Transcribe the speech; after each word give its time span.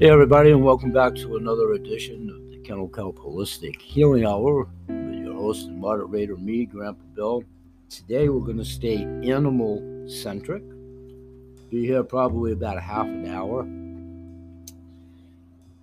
Hey, 0.00 0.10
everybody, 0.10 0.50
and 0.50 0.64
welcome 0.64 0.90
back 0.90 1.14
to 1.14 1.36
another 1.36 1.74
edition 1.74 2.28
of 2.28 2.50
the 2.50 2.58
Kennel 2.66 2.88
Kelp 2.88 3.16
Holistic 3.16 3.80
Healing 3.80 4.26
Hour 4.26 4.66
with 4.88 5.14
your 5.14 5.34
host 5.34 5.68
and 5.68 5.80
moderator, 5.80 6.36
me, 6.36 6.66
Grandpa 6.66 7.00
Bill. 7.14 7.44
Today, 7.88 8.28
we're 8.28 8.44
going 8.44 8.58
to 8.58 8.64
stay 8.64 9.04
animal 9.04 10.08
centric. 10.08 10.64
Be 11.70 11.86
here 11.86 12.02
probably 12.02 12.50
about 12.50 12.76
a 12.76 12.80
half 12.80 13.06
an 13.06 13.28
hour. 13.28 13.60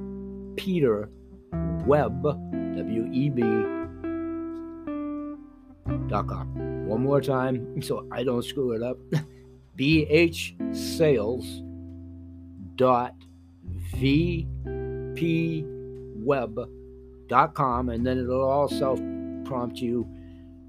Peter 0.56 1.08
Web 1.86 2.22
W-E-B.com. 2.22 4.06
One 6.86 7.02
more 7.02 7.20
time 7.20 7.82
so 7.88 8.06
I 8.10 8.24
don't 8.24 8.44
screw 8.44 8.72
it 8.72 8.82
up. 8.82 8.98
BH 9.78 10.76
Sales 10.76 11.62
dot 12.76 13.14
VP 13.94 15.64
web 16.16 16.58
dot 17.28 17.54
com, 17.54 17.88
and 17.88 18.06
then 18.06 18.18
it'll 18.18 18.42
all 18.42 18.68
self 18.68 19.00
prompt 19.44 19.78
you 19.78 20.06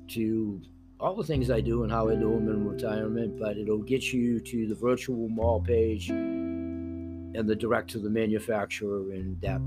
to 0.09 0.61
all 0.99 1.15
the 1.15 1.23
things 1.23 1.51
I 1.51 1.59
do 1.59 1.83
and 1.83 1.91
how 1.91 2.07
I 2.07 2.15
do 2.15 2.29
them 2.31 2.47
in 2.47 2.67
retirement, 2.67 3.37
but 3.37 3.57
it'll 3.57 3.83
get 3.83 4.13
you 4.13 4.39
to 4.39 4.67
the 4.67 4.75
virtual 4.75 5.27
mall 5.27 5.59
page 5.59 6.09
and 6.09 7.49
the 7.49 7.55
direct 7.55 7.89
to 7.91 7.99
the 7.99 8.09
manufacturer, 8.09 9.11
and 9.11 9.39
that 9.41 9.59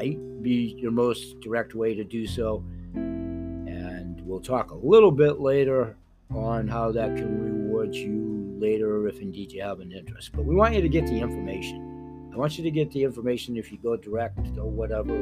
might 0.00 0.42
be 0.42 0.74
your 0.78 0.90
most 0.90 1.40
direct 1.40 1.74
way 1.74 1.94
to 1.94 2.04
do 2.04 2.26
so. 2.26 2.64
And 2.94 4.20
we'll 4.22 4.40
talk 4.40 4.70
a 4.70 4.74
little 4.74 5.10
bit 5.10 5.40
later 5.40 5.96
on 6.34 6.68
how 6.68 6.90
that 6.92 7.16
can 7.16 7.38
reward 7.38 7.94
you 7.94 8.56
later 8.58 9.06
if 9.08 9.20
indeed 9.20 9.52
you 9.52 9.62
have 9.62 9.80
an 9.80 9.92
interest. 9.92 10.32
But 10.32 10.46
we 10.46 10.54
want 10.54 10.74
you 10.74 10.80
to 10.80 10.88
get 10.88 11.06
the 11.06 11.20
information. 11.20 12.30
I 12.32 12.36
want 12.38 12.56
you 12.56 12.64
to 12.64 12.70
get 12.70 12.90
the 12.92 13.02
information 13.02 13.56
if 13.56 13.70
you 13.70 13.78
go 13.78 13.96
direct 13.96 14.56
or 14.56 14.70
whatever. 14.70 15.14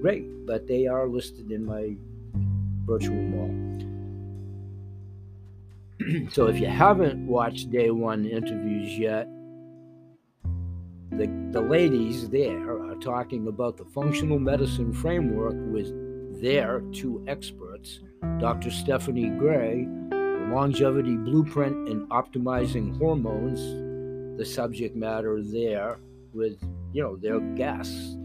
Great, 0.00 0.46
but 0.46 0.68
they 0.68 0.86
are 0.86 1.08
listed 1.08 1.50
in 1.50 1.64
my 1.64 1.96
virtual 2.86 3.16
mall. 3.16 3.50
so 6.30 6.46
if 6.46 6.60
you 6.60 6.66
haven't 6.66 7.26
watched 7.26 7.70
day 7.70 7.90
one 7.90 8.24
interviews 8.24 8.96
yet, 8.96 9.26
the, 11.12 11.26
the 11.50 11.60
ladies 11.60 12.28
there 12.30 12.70
are 12.70 12.94
talking 12.96 13.48
about 13.48 13.76
the 13.76 13.84
functional 13.84 14.38
medicine 14.38 14.92
framework 14.92 15.54
with 15.72 15.92
their 16.40 16.80
two 16.92 17.24
experts, 17.26 18.00
Dr. 18.38 18.70
Stephanie 18.70 19.28
Gray, 19.30 19.86
longevity 20.52 21.16
blueprint 21.16 21.88
and 21.88 22.08
optimizing 22.10 22.96
hormones, 22.98 23.60
the 24.38 24.44
subject 24.44 24.96
matter 24.96 25.42
there 25.42 25.98
with, 26.32 26.62
you 26.92 27.02
know, 27.02 27.16
their 27.16 27.40
guests. 27.40 28.16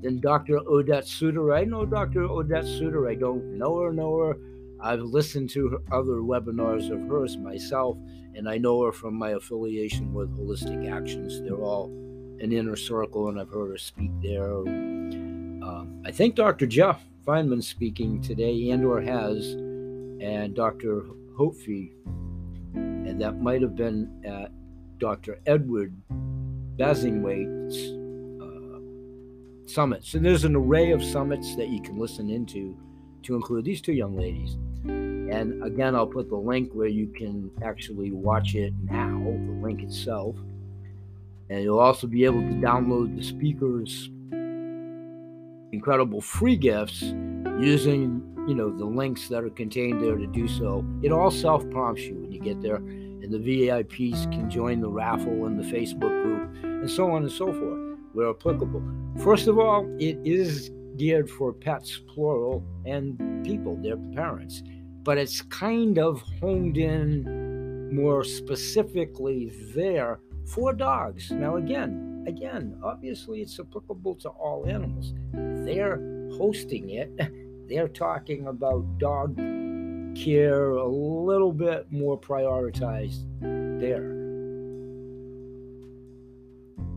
Then 0.00 0.20
Dr. 0.20 0.58
Odette 0.58 1.06
Suter. 1.06 1.54
I 1.54 1.64
know 1.64 1.84
Dr. 1.84 2.22
Odette 2.22 2.66
Suter. 2.66 3.08
I 3.08 3.14
don't 3.16 3.58
know 3.58 3.80
her, 3.80 3.92
know 3.92 4.16
her. 4.18 4.36
I've 4.80 5.00
listened 5.00 5.50
to 5.50 5.68
her 5.68 5.78
other 5.90 6.20
webinars 6.20 6.92
of 6.92 7.08
hers 7.08 7.36
myself, 7.36 7.98
and 8.34 8.48
I 8.48 8.58
know 8.58 8.84
her 8.84 8.92
from 8.92 9.14
my 9.14 9.30
affiliation 9.30 10.14
with 10.14 10.36
Holistic 10.38 10.88
Actions. 10.88 11.42
They're 11.42 11.56
all 11.56 11.90
an 12.40 12.52
inner 12.52 12.76
circle, 12.76 13.28
and 13.28 13.40
I've 13.40 13.50
heard 13.50 13.70
her 13.70 13.78
speak 13.78 14.10
there. 14.22 14.58
Um, 14.58 16.02
I 16.04 16.10
think 16.10 16.34
Dr. 16.34 16.66
Jeff 16.66 17.04
Feinman 17.26 17.62
speaking 17.62 18.22
today, 18.22 18.70
and 18.70 18.84
or 18.84 19.00
has, 19.00 19.52
and 20.20 20.54
Dr. 20.54 21.04
Hofve, 21.38 21.92
and 22.74 23.20
that 23.20 23.40
might 23.40 23.62
have 23.62 23.76
been 23.76 24.22
at 24.24 24.50
Dr. 24.98 25.40
Edward 25.46 25.94
Bassingthwaighte's 26.76 27.92
uh, 28.42 29.70
summits. 29.70 30.14
And 30.14 30.24
there's 30.24 30.44
an 30.44 30.56
array 30.56 30.92
of 30.92 31.02
summits 31.02 31.56
that 31.56 31.68
you 31.68 31.82
can 31.82 31.98
listen 31.98 32.30
into 32.30 32.76
to 33.24 33.34
include 33.34 33.64
these 33.64 33.80
two 33.80 33.92
young 33.92 34.16
ladies. 34.16 34.56
And 34.84 35.62
again, 35.62 35.94
I'll 35.94 36.06
put 36.06 36.30
the 36.30 36.36
link 36.36 36.72
where 36.72 36.88
you 36.88 37.08
can 37.08 37.50
actually 37.62 38.10
watch 38.10 38.54
it 38.54 38.72
now, 38.84 39.18
the 39.18 39.52
link 39.62 39.82
itself. 39.82 40.36
And 41.50 41.62
you'll 41.62 41.78
also 41.78 42.06
be 42.06 42.24
able 42.24 42.40
to 42.40 42.54
download 42.54 43.16
the 43.16 43.22
speakers' 43.22 44.10
incredible 45.72 46.20
free 46.20 46.56
gifts 46.56 47.02
using, 47.58 48.22
you 48.46 48.54
know, 48.54 48.70
the 48.70 48.84
links 48.84 49.28
that 49.28 49.44
are 49.44 49.50
contained 49.50 50.02
there 50.02 50.16
to 50.16 50.26
do 50.26 50.46
so. 50.46 50.84
It 51.02 51.12
all 51.12 51.30
self-prompts 51.30 52.02
you 52.02 52.14
when 52.16 52.32
you 52.32 52.40
get 52.40 52.60
there. 52.60 52.76
And 52.76 53.32
the 53.32 53.38
VIPs 53.38 54.30
can 54.30 54.48
join 54.48 54.80
the 54.80 54.88
raffle 54.88 55.46
and 55.46 55.58
the 55.58 55.64
Facebook 55.64 56.22
group 56.22 56.64
and 56.64 56.90
so 56.90 57.10
on 57.10 57.22
and 57.22 57.32
so 57.32 57.52
forth 57.52 57.88
where 58.12 58.30
applicable. 58.30 58.82
First 59.22 59.48
of 59.48 59.58
all, 59.58 59.86
it 59.98 60.18
is 60.24 60.70
geared 60.96 61.30
for 61.30 61.52
pets, 61.52 62.00
plural, 62.08 62.64
and 62.84 63.44
people, 63.44 63.76
their 63.76 63.96
parents. 63.96 64.62
But 65.02 65.18
it's 65.18 65.42
kind 65.42 65.98
of 65.98 66.22
honed 66.40 66.76
in 66.76 67.94
more 67.94 68.24
specifically 68.24 69.52
there 69.74 70.20
for 70.48 70.72
dogs. 70.72 71.30
Now, 71.30 71.56
again, 71.56 72.24
again, 72.26 72.78
obviously 72.82 73.40
it's 73.40 73.58
applicable 73.58 74.16
to 74.16 74.28
all 74.30 74.66
animals. 74.66 75.14
They're 75.32 75.98
hosting 76.36 76.90
it. 76.90 77.10
They're 77.68 77.88
talking 77.88 78.46
about 78.46 78.98
dog 78.98 79.36
care 80.16 80.70
a 80.70 80.88
little 80.88 81.52
bit 81.52 81.92
more 81.92 82.18
prioritized 82.18 83.24
there. 83.78 84.16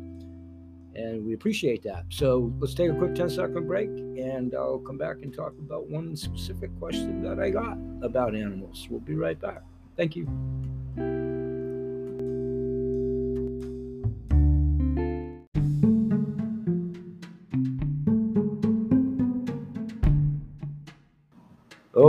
And 0.95 1.25
we 1.25 1.33
appreciate 1.33 1.83
that. 1.83 2.05
So 2.09 2.53
let's 2.59 2.73
take 2.73 2.89
a 2.89 2.95
quick 2.95 3.15
10 3.15 3.29
second 3.29 3.67
break, 3.67 3.89
and 3.89 4.55
I'll 4.55 4.79
come 4.79 4.97
back 4.97 5.17
and 5.23 5.33
talk 5.33 5.53
about 5.59 5.89
one 5.89 6.15
specific 6.15 6.77
question 6.79 7.21
that 7.23 7.39
I 7.39 7.49
got 7.49 7.77
about 8.01 8.33
animals. 8.33 8.87
We'll 8.89 9.01
be 9.01 9.15
right 9.15 9.39
back. 9.39 9.61
Thank 9.97 10.15
you. 10.15 11.30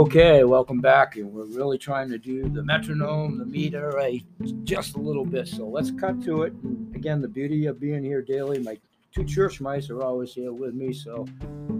Okay, 0.03 0.43
welcome 0.43 0.81
back. 0.81 1.15
And 1.15 1.31
we're 1.31 1.45
really 1.45 1.77
trying 1.77 2.09
to 2.09 2.17
do 2.17 2.49
the 2.49 2.61
metronome, 2.61 3.37
the 3.37 3.45
meter, 3.45 3.89
right, 3.91 4.21
just 4.65 4.95
a 4.95 4.99
little 4.99 5.23
bit. 5.23 5.47
So 5.47 5.65
let's 5.65 5.91
cut 5.91 6.21
to 6.23 6.43
it. 6.43 6.51
Again, 6.93 7.21
the 7.21 7.29
beauty 7.29 7.67
of 7.67 7.79
being 7.79 8.03
here 8.03 8.21
daily, 8.21 8.59
my 8.59 8.77
two 9.15 9.23
church 9.23 9.61
mice 9.61 9.89
are 9.89 10.03
always 10.03 10.33
here 10.33 10.51
with 10.51 10.73
me. 10.73 10.91
So 10.91 11.25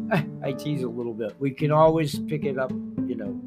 I 0.42 0.54
tease 0.54 0.84
a 0.84 0.88
little 0.88 1.14
bit. 1.14 1.36
We 1.38 1.52
can 1.52 1.74
always 1.74 2.18
pick 2.18 2.46
it 2.46 2.58
up, 2.58 2.72
you 2.72 3.16
know, 3.16 3.42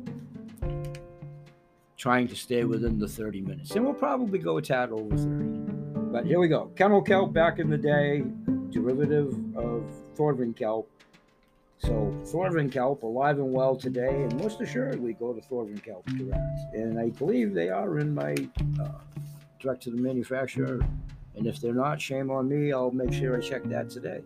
trying 1.97 2.29
to 2.29 2.37
stay 2.37 2.65
within 2.65 2.99
the 2.99 3.09
30 3.09 3.41
minutes. 3.41 3.71
And 3.71 3.83
we'll 3.83 3.95
probably 3.95 4.39
go 4.39 4.59
a 4.59 4.63
tad 4.63 4.91
over 4.91 5.17
30. 5.17 5.23
But 6.13 6.27
here 6.27 6.39
we 6.39 6.49
go. 6.49 6.67
Kennel 6.77 7.01
kelp 7.01 7.33
back 7.33 7.61
in 7.61 7.71
the 7.71 7.79
day, 7.79 8.25
derivative 8.69 9.29
of 9.57 9.87
Thorvin 10.19 10.55
kelp 10.55 10.91
so 11.79 12.15
Thorvin 12.25 12.73
kelp 12.73 13.03
alive 13.03 13.39
and 13.39 13.53
well 13.53 13.77
today, 13.77 14.23
and 14.23 14.35
most 14.41 14.61
assuredly 14.61 15.13
go 15.13 15.33
to 15.33 15.41
Thorvin 15.41 15.83
kelp 15.83 16.07
direct. 16.07 16.75
And 16.75 16.99
I 16.99 17.11
believe 17.11 17.53
they 17.53 17.69
are 17.69 17.99
in 17.99 18.15
my 18.15 18.35
uh, 18.81 18.89
direct 19.61 19.83
to 19.85 19.91
the 19.91 19.97
manufacturer. 19.97 20.81
And 21.37 21.47
if 21.47 21.61
they're 21.61 21.75
not, 21.75 22.01
shame 22.01 22.31
on 22.31 22.49
me. 22.49 22.73
I'll 22.73 22.91
make 22.91 23.13
sure 23.13 23.37
I 23.37 23.41
check 23.41 23.65
that 23.65 23.91
today. 23.91 24.23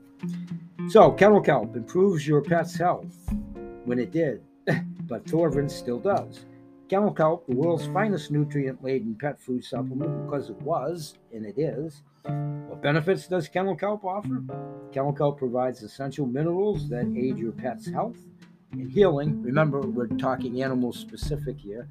So 0.88 1.10
kennel 1.10 1.40
kelp 1.40 1.74
improves 1.74 2.26
your 2.26 2.40
pet's 2.40 2.76
health 2.76 3.14
when 3.84 3.98
it 3.98 4.12
did, 4.12 4.42
but 5.08 5.24
Thorvin 5.24 5.70
still 5.70 5.98
does. 5.98 6.44
Kennel 6.90 7.12
kelp, 7.12 7.46
the 7.46 7.54
world's 7.54 7.86
finest 7.86 8.32
nutrient 8.32 8.82
laden 8.82 9.14
pet 9.14 9.40
food 9.40 9.64
supplement, 9.64 10.24
because 10.24 10.50
it 10.50 10.60
was, 10.62 11.14
and 11.32 11.46
it 11.46 11.56
is, 11.56 12.02
what 12.24 12.82
benefits 12.82 13.28
does 13.28 13.46
kennel 13.46 13.76
kelp 13.76 14.04
offer? 14.04 14.42
Kennel 14.90 15.12
kelp 15.12 15.38
provides 15.38 15.84
essential 15.84 16.26
minerals 16.26 16.88
that 16.88 17.06
aid 17.16 17.38
your 17.38 17.52
pet's 17.52 17.88
health 17.88 18.16
and 18.72 18.90
healing. 18.90 19.40
Remember, 19.40 19.80
we're 19.82 20.08
talking 20.08 20.64
animal 20.64 20.92
specific 20.92 21.60
here 21.60 21.86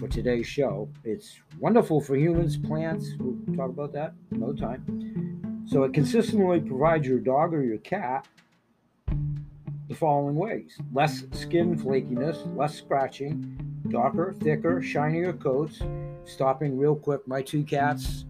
for 0.00 0.08
today's 0.08 0.48
show. 0.48 0.88
It's 1.04 1.38
wonderful 1.60 2.00
for 2.00 2.16
humans, 2.16 2.56
plants. 2.56 3.10
We'll 3.20 3.56
talk 3.56 3.70
about 3.70 3.92
that 3.92 4.14
another 4.32 4.54
time. 4.54 5.62
So, 5.68 5.84
it 5.84 5.94
consistently 5.94 6.58
provides 6.58 7.06
your 7.06 7.20
dog 7.20 7.54
or 7.54 7.62
your 7.62 7.78
cat 7.78 8.26
the 9.88 9.94
following 9.94 10.36
ways 10.36 10.78
less 10.92 11.24
skin 11.32 11.78
flakiness, 11.78 12.56
less 12.56 12.74
scratching, 12.74 13.58
darker, 13.88 14.34
thicker, 14.40 14.82
shinier 14.82 15.32
coats, 15.32 15.80
stopping 16.24 16.78
real 16.78 16.96
quick. 16.96 17.26
My 17.26 17.42
two 17.42 17.64
cats 17.64 18.24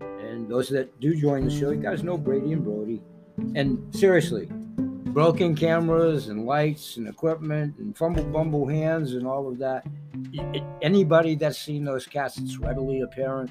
and 0.00 0.48
those 0.48 0.68
that 0.70 0.98
do 1.00 1.14
join 1.14 1.44
the 1.44 1.50
show, 1.50 1.70
you 1.70 1.82
guys 1.82 2.02
know 2.02 2.16
Brady 2.16 2.52
and 2.52 2.64
Brody. 2.64 3.02
And 3.54 3.94
seriously, 3.94 4.46
broken 4.46 5.54
cameras 5.54 6.28
and 6.28 6.46
lights 6.46 6.96
and 6.96 7.08
equipment 7.08 7.76
and 7.78 7.96
fumble 7.96 8.24
bumble 8.24 8.66
hands 8.66 9.14
and 9.14 9.26
all 9.26 9.48
of 9.48 9.58
that. 9.58 9.86
Anybody 10.82 11.34
that's 11.34 11.58
seen 11.58 11.84
those 11.84 12.06
cats, 12.06 12.38
it's 12.38 12.58
readily 12.58 13.02
apparent 13.02 13.50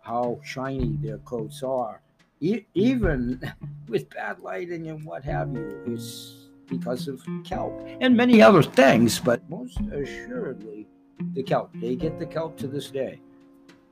how 0.00 0.40
shiny 0.42 0.96
their 1.00 1.18
coats 1.18 1.62
are. 1.62 2.00
E- 2.40 2.64
even 2.74 3.40
with 3.88 4.08
bad 4.10 4.40
lighting 4.40 4.88
and 4.88 5.04
what 5.04 5.24
have 5.24 5.52
you, 5.52 5.82
it's 5.86 6.37
because 6.68 7.08
of 7.08 7.24
kelp 7.44 7.72
and 8.00 8.16
many 8.16 8.42
other 8.42 8.62
things, 8.62 9.18
but 9.18 9.48
most 9.48 9.80
assuredly 9.92 10.86
the 11.34 11.42
kelp. 11.42 11.70
They 11.74 11.96
get 11.96 12.18
the 12.18 12.26
kelp 12.26 12.56
to 12.58 12.66
this 12.66 12.90
day 12.90 13.20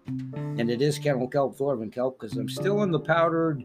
and 0.07 0.71
it 0.71 0.81
is 0.81 0.99
kennel 0.99 1.29
kelp, 1.29 1.57
Thorvin 1.57 1.93
kelp, 1.93 2.19
because 2.19 2.37
I'm 2.37 2.49
still 2.49 2.83
in 2.83 2.91
the 2.91 3.01
powdered 3.01 3.65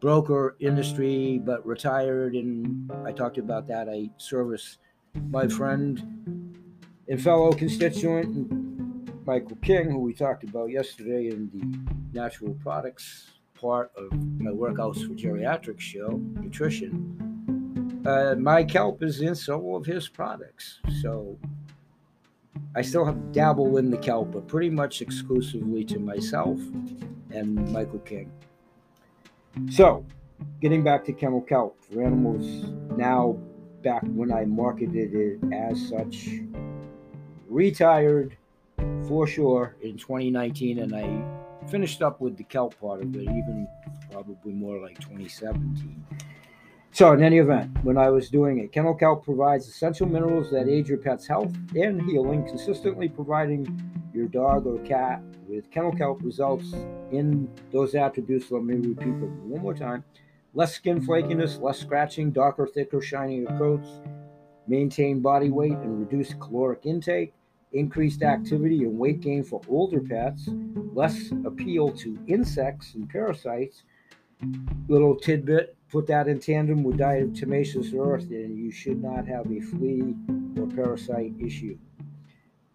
broker 0.00 0.56
industry, 0.60 1.40
but 1.44 1.64
retired. 1.66 2.34
And 2.34 2.90
I 3.04 3.12
talked 3.12 3.38
about 3.38 3.66
that. 3.68 3.88
I 3.88 4.10
service 4.16 4.78
my 5.28 5.48
friend 5.48 6.56
and 7.08 7.22
fellow 7.22 7.52
constituent 7.52 9.26
Michael 9.26 9.56
King, 9.56 9.90
who 9.90 9.98
we 9.98 10.14
talked 10.14 10.44
about 10.44 10.70
yesterday 10.70 11.28
in 11.28 11.50
the 11.52 12.18
natural 12.18 12.54
products 12.54 13.30
part 13.54 13.92
of 13.96 14.12
my 14.40 14.50
Workouts 14.50 15.06
for 15.06 15.14
Geriatrics 15.14 15.80
show, 15.80 16.20
nutrition. 16.40 17.29
Uh, 18.04 18.34
my 18.38 18.64
kelp 18.64 19.02
is 19.02 19.20
in 19.20 19.34
several 19.34 19.76
of 19.76 19.84
his 19.84 20.08
products. 20.08 20.80
So 21.02 21.38
I 22.74 22.82
still 22.82 23.04
have 23.04 23.32
dabble 23.32 23.76
in 23.78 23.90
the 23.90 23.98
kelp, 23.98 24.32
but 24.32 24.46
pretty 24.46 24.70
much 24.70 25.02
exclusively 25.02 25.84
to 25.84 25.98
myself 25.98 26.58
and 27.30 27.70
Michael 27.72 27.98
King. 28.00 28.30
So, 29.70 30.06
getting 30.60 30.82
back 30.82 31.04
to 31.06 31.12
kennel 31.12 31.40
kelp 31.42 31.82
for 31.82 32.02
animals 32.02 32.46
now 32.96 33.38
back 33.82 34.02
when 34.04 34.32
I 34.32 34.44
marketed 34.44 35.14
it 35.14 35.40
as 35.52 35.88
such, 35.88 36.28
retired 37.48 38.36
for 39.08 39.26
sure 39.26 39.76
in 39.82 39.96
2019, 39.96 40.78
and 40.78 40.94
I 40.94 41.68
finished 41.68 42.02
up 42.02 42.20
with 42.20 42.36
the 42.36 42.44
kelp 42.44 42.78
part 42.80 43.02
of 43.02 43.14
it, 43.16 43.22
even 43.22 43.66
probably 44.10 44.52
more 44.52 44.80
like 44.80 44.98
2017. 45.00 46.04
So, 46.92 47.12
in 47.12 47.22
any 47.22 47.38
event, 47.38 47.70
when 47.84 47.96
I 47.96 48.10
was 48.10 48.30
doing 48.30 48.58
it, 48.58 48.72
Kennel 48.72 48.94
Kelp 48.94 49.24
provides 49.24 49.68
essential 49.68 50.08
minerals 50.08 50.50
that 50.50 50.68
aid 50.68 50.88
your 50.88 50.98
pet's 50.98 51.26
health 51.26 51.54
and 51.76 52.02
healing, 52.02 52.44
consistently 52.44 53.08
providing 53.08 54.10
your 54.12 54.26
dog 54.26 54.66
or 54.66 54.78
cat 54.80 55.22
with 55.48 55.70
Kennel 55.70 55.92
Kelp 55.92 56.20
results 56.22 56.72
in 57.12 57.48
those 57.72 57.94
attributes. 57.94 58.50
Let 58.50 58.64
me 58.64 58.74
repeat 58.74 59.20
them 59.20 59.48
one 59.48 59.62
more 59.62 59.74
time 59.74 60.04
less 60.52 60.74
skin 60.74 61.00
flakiness, 61.00 61.60
less 61.60 61.78
scratching, 61.78 62.32
darker, 62.32 62.66
thicker, 62.66 63.00
shinier 63.00 63.46
coats, 63.56 63.88
maintain 64.66 65.20
body 65.20 65.48
weight 65.48 65.72
and 65.72 66.00
reduce 66.00 66.34
caloric 66.34 66.80
intake, 66.84 67.32
increased 67.72 68.22
activity 68.22 68.82
and 68.82 68.98
weight 68.98 69.20
gain 69.20 69.44
for 69.44 69.60
older 69.68 70.00
pets, 70.00 70.48
less 70.92 71.30
appeal 71.44 71.92
to 71.92 72.18
insects 72.26 72.94
and 72.94 73.08
parasites. 73.08 73.84
Little 74.88 75.14
tidbit 75.14 75.76
Put 75.90 76.06
that 76.06 76.28
in 76.28 76.38
tandem 76.38 76.84
with 76.84 76.98
diatomaceous 76.98 77.98
earth, 77.98 78.30
and 78.30 78.56
you 78.56 78.70
should 78.70 79.02
not 79.02 79.26
have 79.26 79.50
a 79.50 79.60
flea 79.60 80.14
or 80.56 80.68
parasite 80.68 81.32
issue. 81.40 81.76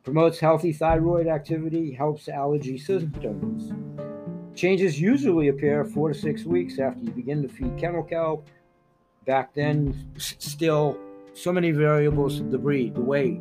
Promotes 0.03 0.39
healthy 0.39 0.73
thyroid 0.73 1.25
activity, 1.25 1.93
helps 1.93 2.27
allergy 2.27 2.77
symptoms. 2.77 3.71
Changes 4.53 4.99
usually 4.99 5.47
appear 5.47 5.85
four 5.85 6.09
to 6.09 6.13
six 6.13 6.43
weeks 6.43 6.77
after 6.77 7.03
you 7.03 7.11
begin 7.11 7.41
to 7.41 7.47
feed 7.47 7.77
kennel 7.77 8.03
kelp. 8.03 8.47
Back 9.25 9.53
then, 9.53 10.11
still 10.17 10.97
so 11.33 11.53
many 11.53 11.71
variables 11.71 12.39
of 12.41 12.51
the 12.51 12.57
breed, 12.57 12.95
the 12.95 13.01
weight, 13.01 13.39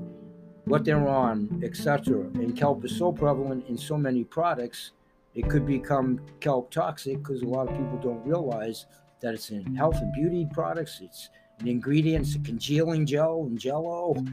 what 0.67 0.85
they're 0.85 1.09
on, 1.09 1.63
etc. 1.65 2.21
And 2.35 2.57
kelp 2.57 2.85
is 2.85 2.97
so 2.97 3.13
prevalent 3.13 3.69
in 3.69 3.77
so 3.77 3.99
many 3.99 4.25
products, 4.25 4.93
it 5.35 5.49
could 5.49 5.67
become 5.67 6.21
kelp 6.41 6.71
toxic 6.71 7.19
because 7.19 7.43
a 7.43 7.47
lot 7.47 7.69
of 7.69 7.77
people 7.77 7.99
don't 8.01 8.25
realize 8.25 8.87
that 9.25 9.35
it's 9.35 9.51
in 9.51 9.75
health 9.75 9.97
and 9.97 10.13
beauty 10.13 10.47
products. 10.53 11.01
It's 11.03 11.31
an 11.59 11.67
ingredient, 11.67 12.27
it's 12.27 12.37
a 12.37 12.41
congealing 12.41 13.07
gel 13.07 13.43
and 13.43 13.59
jello. 13.59 14.15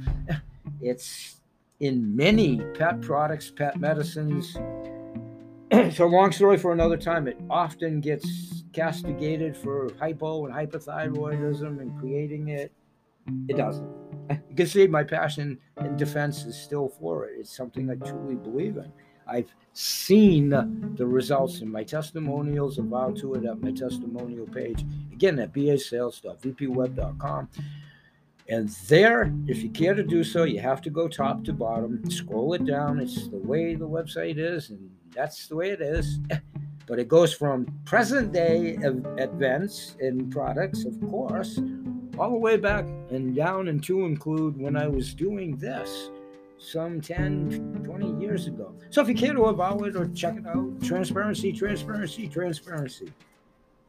It's 0.79 1.41
in 1.79 2.15
many 2.15 2.59
pet 2.75 3.01
products, 3.01 3.51
pet 3.51 3.79
medicines. 3.79 4.53
so, 5.95 6.07
long 6.07 6.31
story 6.31 6.57
for 6.57 6.71
another 6.71 6.97
time, 6.97 7.27
it 7.27 7.39
often 7.49 7.99
gets 7.99 8.63
castigated 8.73 9.55
for 9.55 9.91
hypo 9.99 10.45
and 10.45 10.53
hypothyroidism 10.53 11.79
and 11.81 11.99
creating 11.99 12.49
it. 12.49 12.71
it 13.47 13.57
doesn't. 13.57 13.89
You 14.49 14.55
can 14.55 14.67
see 14.67 14.87
my 14.87 15.03
passion 15.03 15.59
and 15.77 15.97
defense 15.97 16.45
is 16.45 16.57
still 16.57 16.89
for 16.89 17.25
it. 17.25 17.35
It's 17.39 17.55
something 17.55 17.89
I 17.89 17.95
truly 17.95 18.35
believe 18.35 18.77
in. 18.77 18.91
I've 19.31 19.53
seen 19.73 20.49
the 20.49 21.05
results 21.05 21.61
in 21.61 21.71
my 21.71 21.83
testimonials, 21.83 22.77
about 22.77 23.15
to 23.17 23.35
it 23.35 23.45
at 23.45 23.61
my 23.61 23.71
testimonial 23.71 24.45
page. 24.47 24.83
Again, 25.13 25.39
at 25.39 25.53
bhsales.vpweb.com. 25.53 27.49
And 28.49 28.69
there, 28.87 29.33
if 29.47 29.63
you 29.63 29.69
care 29.69 29.93
to 29.93 30.03
do 30.03 30.25
so, 30.25 30.43
you 30.43 30.59
have 30.59 30.81
to 30.81 30.89
go 30.89 31.07
top 31.07 31.45
to 31.45 31.53
bottom, 31.53 32.09
scroll 32.09 32.53
it 32.53 32.65
down. 32.65 32.99
It's 32.99 33.29
the 33.29 33.37
way 33.37 33.75
the 33.75 33.87
website 33.87 34.37
is, 34.37 34.71
and 34.71 34.89
that's 35.15 35.47
the 35.47 35.55
way 35.55 35.69
it 35.69 35.81
is. 35.81 36.19
But 36.87 36.99
it 36.99 37.07
goes 37.07 37.33
from 37.33 37.67
present 37.85 38.33
day 38.33 38.75
events 38.81 39.95
and 40.01 40.29
products, 40.29 40.83
of 40.83 40.99
course, 41.09 41.57
all 42.17 42.31
the 42.31 42.37
way 42.37 42.57
back 42.57 42.85
and 43.11 43.33
down 43.33 43.69
and 43.69 43.81
to 43.85 44.03
include 44.03 44.59
when 44.59 44.75
I 44.75 44.87
was 44.87 45.13
doing 45.13 45.55
this 45.55 46.09
some 46.61 47.01
10, 47.01 47.83
20 47.83 48.23
years 48.23 48.47
ago. 48.47 48.75
So 48.91 49.01
if 49.01 49.09
you 49.09 49.15
care 49.15 49.33
to 49.33 49.45
about 49.45 49.85
it 49.87 49.95
or 49.95 50.07
check 50.09 50.37
it 50.37 50.45
out, 50.45 50.81
transparency, 50.83 51.51
transparency, 51.51 52.27
transparency. 52.27 53.11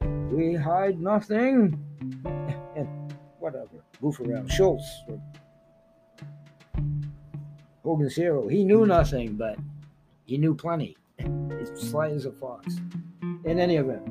We 0.01 0.55
hide 0.55 1.01
nothing. 1.01 1.79
And 2.75 2.89
whatever. 3.39 3.85
Goof 4.01 4.19
around. 4.21 4.51
Schultz. 4.51 5.05
Hogan's 7.85 8.17
hero. 8.17 8.49
He 8.49 8.65
knew 8.65 8.87
nothing, 8.87 9.37
but 9.37 9.59
he 10.25 10.39
knew 10.39 10.55
plenty. 10.55 10.97
It's 11.51 11.91
sly 11.91 12.09
as 12.09 12.25
a 12.25 12.33
fox. 12.33 12.77
In 13.45 13.61
any 13.61 13.77
event, 13.77 14.03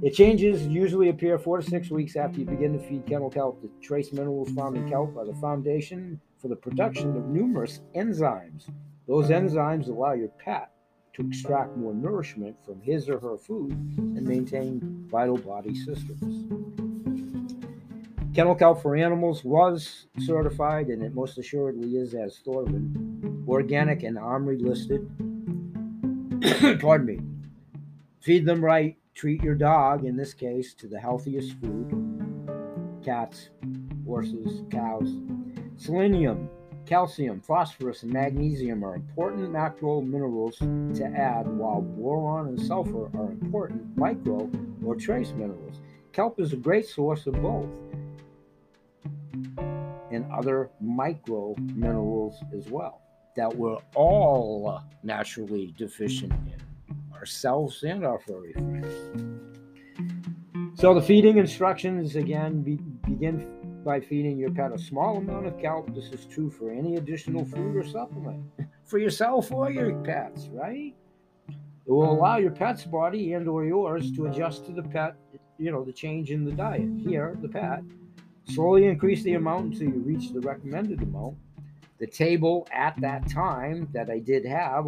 the 0.00 0.10
changes 0.10 0.64
usually 0.66 1.08
appear 1.08 1.38
four 1.38 1.60
to 1.60 1.68
six 1.68 1.90
weeks 1.90 2.14
after 2.14 2.38
you 2.38 2.44
begin 2.44 2.78
to 2.78 2.88
feed 2.88 3.04
kennel 3.06 3.30
kelp. 3.30 3.60
The 3.62 3.70
trace 3.80 4.12
minerals 4.12 4.50
found 4.50 4.76
in 4.76 4.88
kelp 4.88 5.16
are 5.16 5.24
the 5.24 5.34
foundation 5.34 6.20
for 6.44 6.48
the 6.48 6.56
production 6.56 7.16
of 7.16 7.24
numerous 7.28 7.80
enzymes. 7.96 8.68
Those 9.08 9.30
enzymes 9.30 9.88
allow 9.88 10.12
your 10.12 10.28
pet 10.28 10.72
to 11.14 11.26
extract 11.26 11.74
more 11.74 11.94
nourishment 11.94 12.54
from 12.66 12.82
his 12.82 13.08
or 13.08 13.18
her 13.18 13.38
food 13.38 13.70
and 13.96 14.22
maintain 14.22 15.06
vital 15.08 15.38
body 15.38 15.74
systems. 15.74 16.52
Kennel 18.34 18.56
Kelp 18.56 18.82
for 18.82 18.94
Animals 18.94 19.42
was 19.42 20.04
certified, 20.18 20.88
and 20.88 21.02
it 21.02 21.14
most 21.14 21.38
assuredly 21.38 21.96
is 21.96 22.12
as 22.12 22.42
Thorvin, 22.46 23.48
organic 23.48 24.02
and 24.02 24.18
OMRI 24.18 24.60
listed. 24.60 25.08
Pardon 26.82 27.06
me. 27.06 27.20
Feed 28.20 28.44
them 28.44 28.62
right. 28.62 28.98
Treat 29.14 29.42
your 29.42 29.54
dog, 29.54 30.04
in 30.04 30.14
this 30.14 30.34
case, 30.34 30.74
to 30.74 30.88
the 30.88 31.00
healthiest 31.00 31.54
food 31.54 33.00
cats, 33.02 33.48
horses, 34.04 34.62
cows. 34.70 35.08
Selenium, 35.76 36.48
calcium, 36.86 37.40
phosphorus, 37.40 38.02
and 38.02 38.12
magnesium 38.12 38.84
are 38.84 38.94
important 38.94 39.50
macro 39.50 40.00
minerals 40.00 40.56
to 40.58 41.04
add, 41.16 41.46
while 41.46 41.80
boron 41.80 42.48
and 42.48 42.60
sulfur 42.60 43.10
are 43.18 43.30
important 43.32 43.96
micro 43.96 44.50
or 44.84 44.94
trace 44.94 45.32
minerals. 45.32 45.80
Kelp 46.12 46.38
is 46.38 46.52
a 46.52 46.56
great 46.56 46.86
source 46.86 47.26
of 47.26 47.34
both 47.42 47.68
and 50.12 50.30
other 50.32 50.70
micro 50.80 51.56
minerals 51.58 52.36
as 52.56 52.68
well 52.70 53.00
that 53.34 53.54
we're 53.54 53.78
all 53.96 54.80
naturally 55.02 55.74
deficient 55.76 56.32
in, 56.32 56.56
ourselves 57.12 57.82
and 57.82 58.06
our 58.06 58.20
furry 58.20 58.52
friends. 58.52 58.86
So 60.78 60.94
the 60.94 61.02
feeding 61.02 61.38
instructions 61.38 62.14
again 62.14 62.62
be, 62.62 62.76
begin 63.08 63.40
by 63.84 64.00
feeding 64.00 64.38
your 64.38 64.50
pet 64.50 64.72
a 64.72 64.78
small 64.78 65.18
amount 65.18 65.46
of 65.46 65.58
kelp. 65.58 65.94
This 65.94 66.06
is 66.06 66.26
true 66.26 66.50
for 66.50 66.70
any 66.70 66.96
additional 66.96 67.44
food 67.44 67.76
or 67.76 67.84
supplement 67.84 68.42
for 68.84 68.98
yourself 68.98 69.52
or 69.52 69.70
your 69.70 69.94
pets, 70.02 70.48
right? 70.52 70.94
It 71.48 71.90
will 71.90 72.10
allow 72.10 72.38
your 72.38 72.50
pet's 72.50 72.84
body 72.84 73.34
and 73.34 73.46
or 73.46 73.64
yours 73.64 74.10
to 74.12 74.26
adjust 74.26 74.64
to 74.66 74.72
the 74.72 74.82
pet, 74.82 75.16
you 75.58 75.70
know, 75.70 75.84
the 75.84 75.92
change 75.92 76.30
in 76.30 76.44
the 76.44 76.52
diet. 76.52 76.88
Here, 76.98 77.36
the 77.42 77.48
pet 77.48 77.82
Slowly 78.46 78.86
increase 78.86 79.22
the 79.22 79.34
amount 79.34 79.72
until 79.72 79.88
you 79.88 80.00
reach 80.00 80.30
the 80.30 80.40
recommended 80.40 81.02
amount. 81.02 81.36
The 81.98 82.06
table 82.06 82.68
at 82.72 83.00
that 83.00 83.28
time 83.28 83.88
that 83.92 84.10
I 84.10 84.18
did 84.18 84.44
have, 84.44 84.84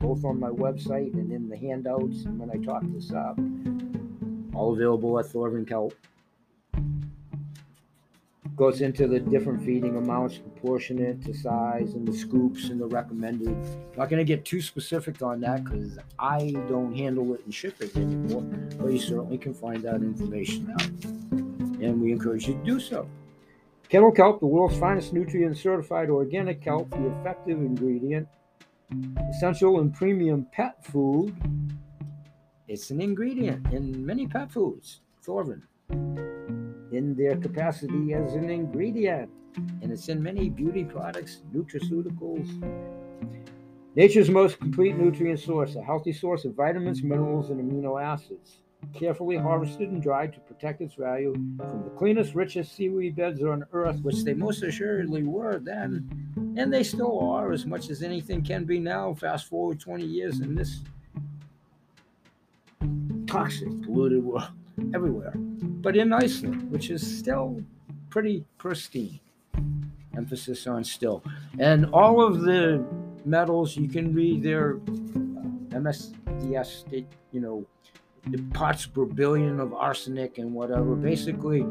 both 0.00 0.24
on 0.24 0.40
my 0.40 0.48
website 0.48 1.12
and 1.14 1.30
in 1.30 1.48
the 1.48 1.56
handouts 1.56 2.24
when 2.24 2.50
I 2.50 2.56
talked 2.56 2.92
this 2.92 3.12
up, 3.12 3.38
all 4.54 4.72
available 4.72 5.18
at 5.18 5.26
Thorvin 5.26 5.66
Kelp. 5.68 5.94
Goes 8.58 8.80
into 8.80 9.06
the 9.06 9.20
different 9.20 9.64
feeding 9.64 9.96
amounts, 9.96 10.38
proportionate 10.38 11.24
to 11.24 11.32
size, 11.32 11.94
and 11.94 12.06
the 12.06 12.12
scoops 12.12 12.70
and 12.70 12.80
the 12.80 12.86
recommended. 12.86 13.56
Not 13.96 14.10
going 14.10 14.18
to 14.18 14.24
get 14.24 14.44
too 14.44 14.60
specific 14.60 15.22
on 15.22 15.40
that 15.42 15.62
because 15.62 15.98
I 16.18 16.50
don't 16.68 16.92
handle 16.92 17.32
it 17.34 17.44
and 17.44 17.54
ship 17.54 17.80
it 17.80 17.96
anymore, 17.96 18.42
but 18.42 18.92
you 18.92 18.98
certainly 18.98 19.38
can 19.38 19.54
find 19.54 19.80
that 19.82 19.96
information 19.96 20.70
out 20.72 21.18
and 21.80 22.00
we 22.00 22.12
encourage 22.12 22.48
you 22.48 22.54
to 22.54 22.64
do 22.64 22.80
so. 22.80 23.08
Kennel 23.88 24.12
kelp, 24.12 24.40
the 24.40 24.46
world's 24.46 24.78
finest 24.78 25.12
nutrient 25.12 25.56
certified 25.56 26.10
organic 26.10 26.60
kelp, 26.62 26.90
the 26.90 27.06
effective 27.20 27.58
ingredient, 27.58 28.28
essential 29.30 29.80
and 29.80 29.94
premium 29.94 30.46
pet 30.52 30.84
food. 30.84 31.34
It's 32.66 32.90
an 32.90 33.00
ingredient 33.00 33.72
in 33.72 34.04
many 34.04 34.26
pet 34.26 34.52
foods, 34.52 35.00
Thorvin, 35.26 35.62
in 36.92 37.14
their 37.14 37.36
capacity 37.36 38.14
as 38.14 38.34
an 38.34 38.50
ingredient. 38.50 39.30
And 39.82 39.90
it's 39.90 40.08
in 40.08 40.22
many 40.22 40.48
beauty 40.48 40.84
products, 40.84 41.42
nutraceuticals. 41.54 42.48
Nature's 43.96 44.30
most 44.30 44.58
complete 44.60 44.96
nutrient 44.96 45.40
source, 45.40 45.74
a 45.74 45.82
healthy 45.82 46.12
source 46.12 46.44
of 46.44 46.54
vitamins, 46.54 47.02
minerals, 47.02 47.50
and 47.50 47.60
amino 47.60 48.00
acids 48.00 48.62
carefully 48.94 49.36
harvested 49.36 49.90
and 49.90 50.02
dried 50.02 50.32
to 50.32 50.40
protect 50.40 50.80
its 50.80 50.94
value 50.94 51.32
from 51.56 51.82
the 51.82 51.90
cleanest, 51.96 52.34
richest 52.34 52.74
seaweed 52.74 53.16
beds 53.16 53.42
on 53.42 53.64
earth, 53.72 54.00
which 54.02 54.22
they 54.24 54.34
most 54.34 54.62
assuredly 54.62 55.22
were 55.22 55.58
then, 55.58 56.08
and 56.56 56.72
they 56.72 56.82
still 56.82 57.18
are 57.20 57.52
as 57.52 57.66
much 57.66 57.90
as 57.90 58.02
anything 58.02 58.42
can 58.42 58.64
be 58.64 58.78
now. 58.78 59.14
Fast 59.14 59.48
forward 59.48 59.80
20 59.80 60.04
years 60.04 60.40
in 60.40 60.54
this 60.54 60.80
toxic, 63.26 63.68
polluted 63.82 64.24
world 64.24 64.50
everywhere, 64.94 65.32
but 65.36 65.96
in 65.96 66.12
Iceland, 66.12 66.70
which 66.70 66.90
is 66.90 67.18
still 67.18 67.62
pretty 68.10 68.44
pristine. 68.58 69.20
Emphasis 70.16 70.66
on 70.66 70.82
still. 70.84 71.22
And 71.58 71.86
all 71.92 72.20
of 72.20 72.40
the 72.40 72.84
metals, 73.24 73.76
you 73.76 73.88
can 73.88 74.12
read 74.12 74.42
their 74.42 74.76
uh, 74.76 75.78
MSDS, 75.78 77.04
you 77.32 77.40
know, 77.40 77.66
the 78.26 78.38
parts 78.52 78.84
per 78.86 79.04
billion 79.04 79.60
of 79.60 79.72
arsenic 79.72 80.38
and 80.38 80.52
whatever. 80.52 80.94
Basically, 80.94 81.64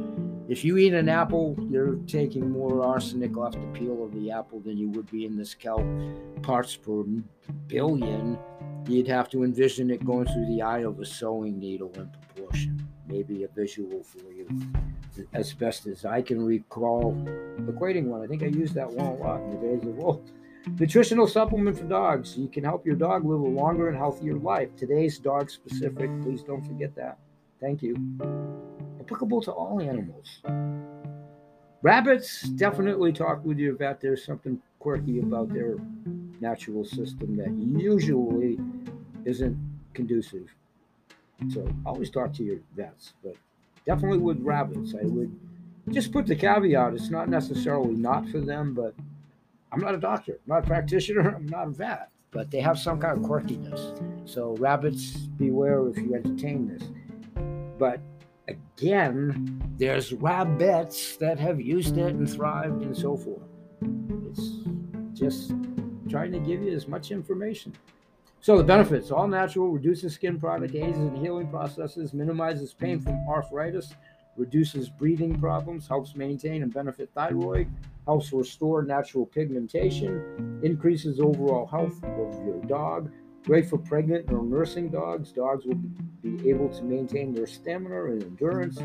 if 0.47 0.63
you 0.63 0.77
eat 0.77 0.93
an 0.93 1.09
apple, 1.09 1.57
you're 1.69 1.95
taking 2.07 2.49
more 2.49 2.83
arsenic 2.83 3.37
off 3.37 3.53
the 3.53 3.67
peel 3.73 4.03
of 4.03 4.13
the 4.13 4.31
apple 4.31 4.59
than 4.61 4.77
you 4.77 4.89
would 4.89 5.09
be 5.11 5.25
in 5.25 5.35
this 5.37 5.53
kelp. 5.53 5.85
Parts 6.41 6.75
per 6.75 7.03
billion, 7.67 8.39
you'd 8.87 9.07
have 9.07 9.29
to 9.29 9.43
envision 9.43 9.91
it 9.91 10.05
going 10.05 10.25
through 10.25 10.45
the 10.45 10.61
eye 10.61 10.79
of 10.79 10.99
a 10.99 11.05
sewing 11.05 11.59
needle 11.59 11.91
in 11.95 12.09
proportion. 12.09 12.87
Maybe 13.07 13.43
a 13.43 13.47
visual 13.47 14.03
for 14.03 14.31
you. 14.31 14.47
As 15.33 15.53
best 15.53 15.87
as 15.87 16.05
I 16.05 16.21
can 16.21 16.45
recall 16.45 17.13
equating 17.61 18.05
one. 18.05 18.21
I 18.21 18.27
think 18.27 18.43
I 18.43 18.47
used 18.47 18.73
that 18.75 18.91
one 18.91 19.07
a 19.07 19.15
lot 19.15 19.41
in 19.41 19.51
the 19.51 19.57
days 19.57 19.87
of 19.87 19.99
old. 19.99 20.31
Nutritional 20.79 21.27
supplement 21.27 21.77
for 21.77 21.85
dogs. 21.85 22.37
You 22.37 22.49
can 22.49 22.63
help 22.63 22.85
your 22.85 22.95
dog 22.95 23.25
live 23.25 23.39
a 23.39 23.43
longer 23.43 23.87
and 23.87 23.97
healthier 23.97 24.35
life. 24.35 24.75
Today's 24.75 25.17
dog 25.17 25.49
specific. 25.49 26.09
Please 26.21 26.43
don't 26.43 26.65
forget 26.65 26.93
that. 26.95 27.17
Thank 27.61 27.81
you. 27.81 27.95
Applicable 28.99 29.41
to 29.43 29.51
all 29.51 29.81
animals. 29.81 30.41
Rabbits, 31.81 32.41
definitely 32.41 33.13
talk 33.13 33.45
with 33.45 33.57
your 33.57 33.75
vet. 33.75 34.01
There's 34.01 34.25
something 34.25 34.61
quirky 34.79 35.19
about 35.19 35.53
their 35.53 35.77
natural 36.41 36.83
system 36.83 37.37
that 37.37 37.51
usually 37.79 38.59
isn't 39.25 39.57
conducive. 39.93 40.53
So 41.49 41.67
always 41.85 42.09
talk 42.09 42.33
to 42.33 42.43
your 42.43 42.57
vets. 42.75 43.13
But 43.23 43.35
definitely 43.85 44.19
with 44.19 44.41
rabbits, 44.41 44.93
I 44.99 45.05
would 45.05 45.37
just 45.89 46.11
put 46.11 46.25
the 46.27 46.35
caveat 46.35 46.93
it's 46.93 47.09
not 47.09 47.29
necessarily 47.29 47.95
not 47.95 48.27
for 48.29 48.39
them, 48.39 48.73
but 48.73 48.93
I'm 49.71 49.79
not 49.79 49.95
a 49.95 49.99
doctor, 49.99 50.33
I'm 50.33 50.55
not 50.55 50.63
a 50.63 50.67
practitioner, 50.67 51.29
I'm 51.35 51.47
not 51.47 51.67
a 51.67 51.71
vet, 51.71 52.09
but 52.31 52.51
they 52.51 52.59
have 52.59 52.79
some 52.79 52.99
kind 52.99 53.17
of 53.17 53.23
quirkiness. 53.23 54.29
So, 54.29 54.55
rabbits, 54.57 55.11
beware 55.15 55.87
if 55.87 55.97
you 55.97 56.15
entertain 56.15 56.67
this. 56.67 56.83
But 57.77 58.01
again, 58.47 59.61
there's 59.77 60.13
rabbits 60.13 61.17
that 61.17 61.39
have 61.39 61.61
used 61.61 61.97
it 61.97 62.15
and 62.15 62.29
thrived 62.29 62.81
and 62.81 62.97
so 62.97 63.15
forth. 63.15 63.41
It's 64.29 64.63
just 65.13 65.53
trying 66.09 66.31
to 66.31 66.39
give 66.39 66.61
you 66.61 66.73
as 66.73 66.87
much 66.87 67.11
information. 67.11 67.73
So 68.47 68.55
the 68.55 68.63
benefits: 68.63 69.11
all 69.11 69.27
natural, 69.27 69.67
reduces 69.67 70.13
skin 70.13 70.39
product, 70.39 70.73
aids 70.73 70.97
in 70.97 71.13
healing 71.17 71.49
processes, 71.49 72.13
minimizes 72.13 72.73
pain 72.73 72.97
from 72.97 73.19
arthritis, 73.27 73.93
reduces 74.37 74.87
breathing 74.87 75.37
problems, 75.37 75.85
helps 75.85 76.15
maintain 76.15 76.63
and 76.63 76.73
benefit 76.73 77.09
thyroid, 77.13 77.67
helps 78.05 78.31
restore 78.31 78.83
natural 78.83 79.25
pigmentation, 79.25 80.61
increases 80.63 81.19
overall 81.19 81.67
health 81.67 82.01
of 82.05 82.45
your 82.45 82.63
dog. 82.67 83.11
Great 83.43 83.69
for 83.69 83.77
pregnant 83.79 84.31
or 84.31 84.41
nursing 84.41 84.87
dogs. 84.87 85.33
Dogs 85.33 85.65
will 85.65 85.81
be 86.23 86.49
able 86.49 86.69
to 86.69 86.83
maintain 86.83 87.33
their 87.33 87.47
stamina 87.47 88.05
and 88.05 88.23
endurance. 88.23 88.77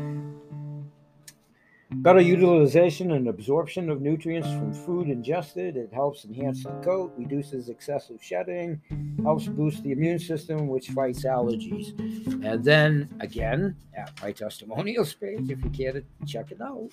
Better 1.95 2.19
utilization 2.19 3.11
and 3.11 3.27
absorption 3.27 3.89
of 3.89 4.01
nutrients 4.01 4.47
from 4.49 4.73
food 4.73 5.09
ingested. 5.09 5.77
It 5.77 5.93
helps 5.93 6.25
enhance 6.25 6.63
the 6.63 6.71
coat, 6.83 7.13
reduces 7.17 7.69
excessive 7.69 8.21
shedding, 8.21 8.81
helps 9.23 9.47
boost 9.47 9.83
the 9.83 9.91
immune 9.91 10.19
system, 10.19 10.67
which 10.67 10.89
fights 10.89 11.23
allergies. 11.23 11.97
And 12.43 12.63
then 12.63 13.09
again, 13.19 13.75
at 13.95 14.11
my 14.21 14.31
testimonials 14.31 15.13
page, 15.13 15.49
if 15.49 15.63
you 15.63 15.69
care 15.69 15.93
to 15.93 16.03
check 16.25 16.51
it 16.51 16.61
out, 16.61 16.89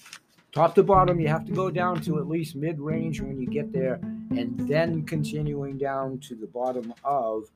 top 0.52 0.74
to 0.76 0.82
bottom, 0.82 1.18
you 1.18 1.28
have 1.28 1.44
to 1.46 1.52
go 1.52 1.70
down 1.70 2.00
to 2.02 2.18
at 2.18 2.28
least 2.28 2.54
mid 2.54 2.78
range 2.78 3.20
when 3.20 3.40
you 3.40 3.46
get 3.46 3.72
there, 3.72 3.94
and 4.30 4.54
then 4.68 5.04
continuing 5.04 5.76
down 5.78 6.18
to 6.20 6.34
the 6.34 6.46
bottom 6.46 6.94
of. 7.04 7.50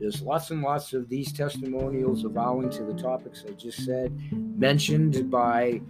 There's 0.00 0.22
lots 0.22 0.52
and 0.52 0.62
lots 0.62 0.92
of 0.92 1.08
these 1.08 1.32
testimonials 1.32 2.24
avowing 2.24 2.70
to 2.70 2.84
the 2.84 2.94
topics 2.94 3.44
I 3.48 3.52
just 3.52 3.84
said, 3.84 4.16
mentioned 4.32 5.28
by 5.28 5.80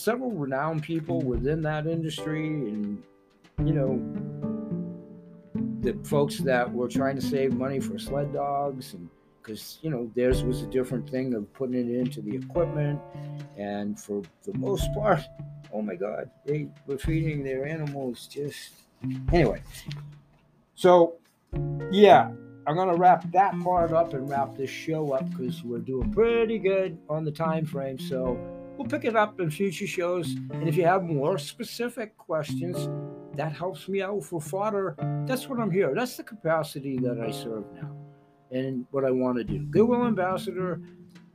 several 0.00 0.30
renowned 0.30 0.82
people 0.82 1.20
mm-hmm. 1.20 1.28
within 1.28 1.62
that 1.62 1.86
industry 1.86 2.46
and 2.46 3.02
you 3.64 3.72
know 3.74 4.00
the 5.80 5.92
folks 6.04 6.38
that 6.38 6.70
were 6.70 6.88
trying 6.88 7.16
to 7.16 7.22
save 7.22 7.52
money 7.52 7.80
for 7.80 7.98
sled 7.98 8.32
dogs 8.32 8.94
and 8.94 9.08
because 9.42 9.78
you 9.82 9.90
know 9.90 10.10
theirs 10.14 10.42
was 10.42 10.62
a 10.62 10.66
different 10.66 11.08
thing 11.08 11.34
of 11.34 11.52
putting 11.54 11.74
it 11.74 11.98
into 11.98 12.20
the 12.20 12.34
equipment. 12.34 13.00
And 13.56 13.98
for 13.98 14.22
the 14.44 14.56
most 14.58 14.92
part 14.94 15.20
oh 15.72 15.82
my 15.82 15.94
god 15.94 16.30
they 16.44 16.68
were 16.86 16.98
feeding 16.98 17.44
their 17.44 17.66
animals 17.66 18.26
just 18.26 18.72
anyway. 19.32 19.62
So 20.74 21.16
yeah 21.90 22.30
i'm 22.66 22.76
gonna 22.76 22.96
wrap 22.96 23.30
that 23.32 23.58
part 23.60 23.92
up 23.92 24.14
and 24.14 24.28
wrap 24.28 24.56
this 24.56 24.70
show 24.70 25.12
up 25.12 25.28
because 25.30 25.64
we're 25.64 25.78
doing 25.78 26.12
pretty 26.12 26.58
good 26.58 26.98
on 27.08 27.24
the 27.24 27.32
time 27.32 27.66
frame. 27.66 27.98
So 27.98 28.38
We'll 28.80 28.88
pick 28.88 29.04
it 29.04 29.14
up 29.14 29.38
in 29.40 29.50
future 29.50 29.86
shows. 29.86 30.36
And 30.54 30.66
if 30.66 30.74
you 30.74 30.86
have 30.86 31.02
more 31.02 31.36
specific 31.36 32.16
questions, 32.16 32.88
that 33.36 33.52
helps 33.52 33.90
me 33.90 34.00
out 34.00 34.24
for 34.24 34.40
fodder. 34.40 34.96
That's 35.26 35.50
what 35.50 35.60
I'm 35.60 35.70
here. 35.70 35.92
That's 35.94 36.16
the 36.16 36.22
capacity 36.22 36.96
that 37.00 37.20
I 37.20 37.30
serve 37.30 37.64
now 37.74 37.94
and 38.50 38.86
what 38.90 39.04
I 39.04 39.10
want 39.10 39.36
to 39.36 39.44
do. 39.44 39.58
Goodwill 39.66 40.06
Ambassador, 40.06 40.80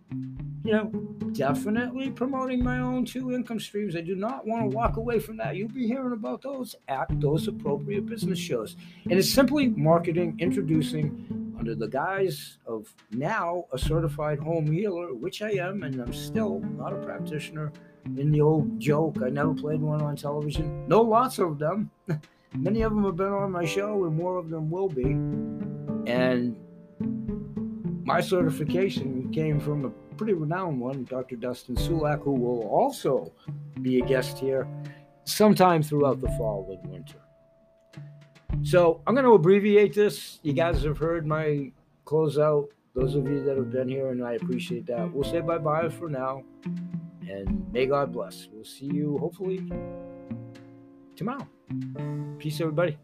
you 0.10 0.72
know, 0.74 0.86
definitely 1.34 2.10
promoting 2.10 2.64
my 2.64 2.80
own 2.80 3.06
two 3.06 3.32
income 3.32 3.60
streams. 3.60 3.96
I 3.96 4.02
do 4.02 4.16
not 4.16 4.48
want 4.48 4.64
to 4.64 4.75
walk 4.75 4.98
away 4.98 5.20
from 5.20 5.38
that. 5.38 5.56
You'll 5.56 5.70
be 5.70 5.86
hearing 5.86 6.14
about 6.14 6.42
those 6.42 6.75
at 6.88 7.06
those 7.22 7.48
appropriate 7.48 8.08
business 8.08 8.40
shows. 8.40 8.75
And 9.04 9.20
it's 9.20 9.30
simply 9.30 9.68
marketing, 9.68 10.38
introducing 10.40 11.45
under 11.65 11.74
the 11.74 11.88
guise 11.88 12.60
of 12.67 12.93
now 13.10 13.65
a 13.74 13.77
certified 13.77 14.38
home 14.38 14.72
healer, 14.72 15.15
which 15.15 15.41
I 15.41 15.50
am, 15.53 15.81
and 15.81 16.00
I'm 16.00 16.13
still 16.13 16.60
not 16.60 16.93
a 16.93 16.98
practitioner. 16.98 17.74
In 18.17 18.31
the 18.31 18.39
old 18.39 18.79
joke, 18.79 19.17
I 19.25 19.29
never 19.29 19.55
played 19.55 19.81
one 19.81 20.00
on 20.03 20.15
television. 20.15 20.88
No, 20.88 21.01
lots 21.01 21.39
of 21.39 21.57
them. 21.57 21.89
Many 22.53 22.84
of 22.84 22.93
them 22.93 23.03
have 23.03 23.15
been 23.15 23.34
on 23.34 23.51
my 23.51 23.65
show, 23.65 24.05
and 24.05 24.15
more 24.15 24.38
of 24.38 24.51
them 24.51 24.69
will 24.69 24.89
be. 24.89 25.13
And 26.05 26.55
my 28.05 28.22
certification 28.22 29.31
came 29.31 29.60
from 29.60 29.86
a 29.86 29.89
pretty 30.17 30.34
renowned 30.34 30.79
one, 30.79 31.05
Dr. 31.05 31.36
Dustin 31.36 31.77
Sulak, 31.77 32.22
who 32.24 32.34
will 32.34 32.67
also 32.67 33.34
be 33.81 34.00
a 34.00 34.05
guest 34.05 34.38
here 34.38 34.67
sometime 35.24 35.81
throughout 35.81 36.22
the 36.22 36.29
fall 36.38 36.67
and 36.69 36.91
winter. 36.91 37.25
So 38.63 39.02
I'm 39.06 39.13
going 39.13 39.26
to 39.26 39.34
abbreviate 39.34 39.94
this. 39.94 40.39
You 40.44 40.54
guys 40.54 40.84
have 40.84 40.98
heard 40.98 41.26
my 41.26 41.72
closeout. 42.06 42.68
Those 42.94 43.15
of 43.15 43.28
you 43.28 43.44
that 43.44 43.58
have 43.58 43.72
been 43.72 43.89
here, 43.89 44.10
and 44.10 44.24
I 44.24 44.34
appreciate 44.34 44.86
that. 44.88 45.13
We'll 45.13 45.30
say 45.30 45.41
bye 45.41 45.58
bye 45.58 45.89
for 45.89 46.10
now, 46.10 46.44
and 47.28 47.72
may 47.74 47.86
God 47.86 48.13
bless. 48.13 48.48
We'll 48.52 48.63
see 48.63 48.86
you 48.86 49.18
hopefully 49.18 49.70
tomorrow. 51.15 51.48
Peace, 52.39 52.62
everybody. 52.62 52.98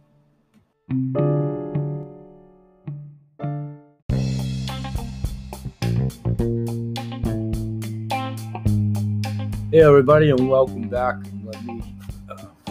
Hey, 9.72 9.82
everybody, 9.82 10.30
and 10.30 10.50
welcome 10.50 10.90
back. 10.90 11.16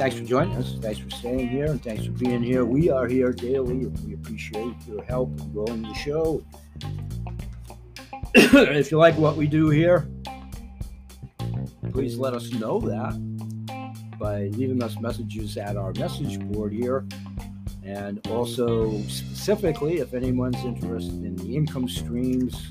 Thanks 0.00 0.16
for 0.16 0.24
joining 0.24 0.56
us. 0.56 0.76
Thanks 0.80 0.98
for 0.98 1.10
staying 1.10 1.48
here, 1.48 1.66
and 1.66 1.84
thanks 1.84 2.06
for 2.06 2.12
being 2.12 2.42
here. 2.42 2.64
We 2.64 2.88
are 2.88 3.06
here 3.06 3.34
daily. 3.34 3.84
We 3.86 4.14
appreciate 4.14 4.74
your 4.86 5.02
help 5.02 5.38
in 5.38 5.52
growing 5.52 5.82
the 5.82 5.92
show. 5.92 6.42
if 8.34 8.90
you 8.90 8.96
like 8.96 9.14
what 9.18 9.36
we 9.36 9.46
do 9.46 9.68
here, 9.68 10.08
please 11.92 12.16
let 12.16 12.32
us 12.32 12.50
know 12.52 12.80
that 12.80 13.12
by 14.18 14.44
leaving 14.56 14.82
us 14.82 14.98
messages 14.98 15.58
at 15.58 15.76
our 15.76 15.92
message 15.92 16.40
board 16.50 16.72
here. 16.72 17.06
And 17.84 18.26
also, 18.28 19.02
specifically, 19.02 19.98
if 19.98 20.14
anyone's 20.14 20.64
interested 20.64 21.12
in 21.12 21.36
the 21.36 21.54
income 21.54 21.90
streams, 21.90 22.70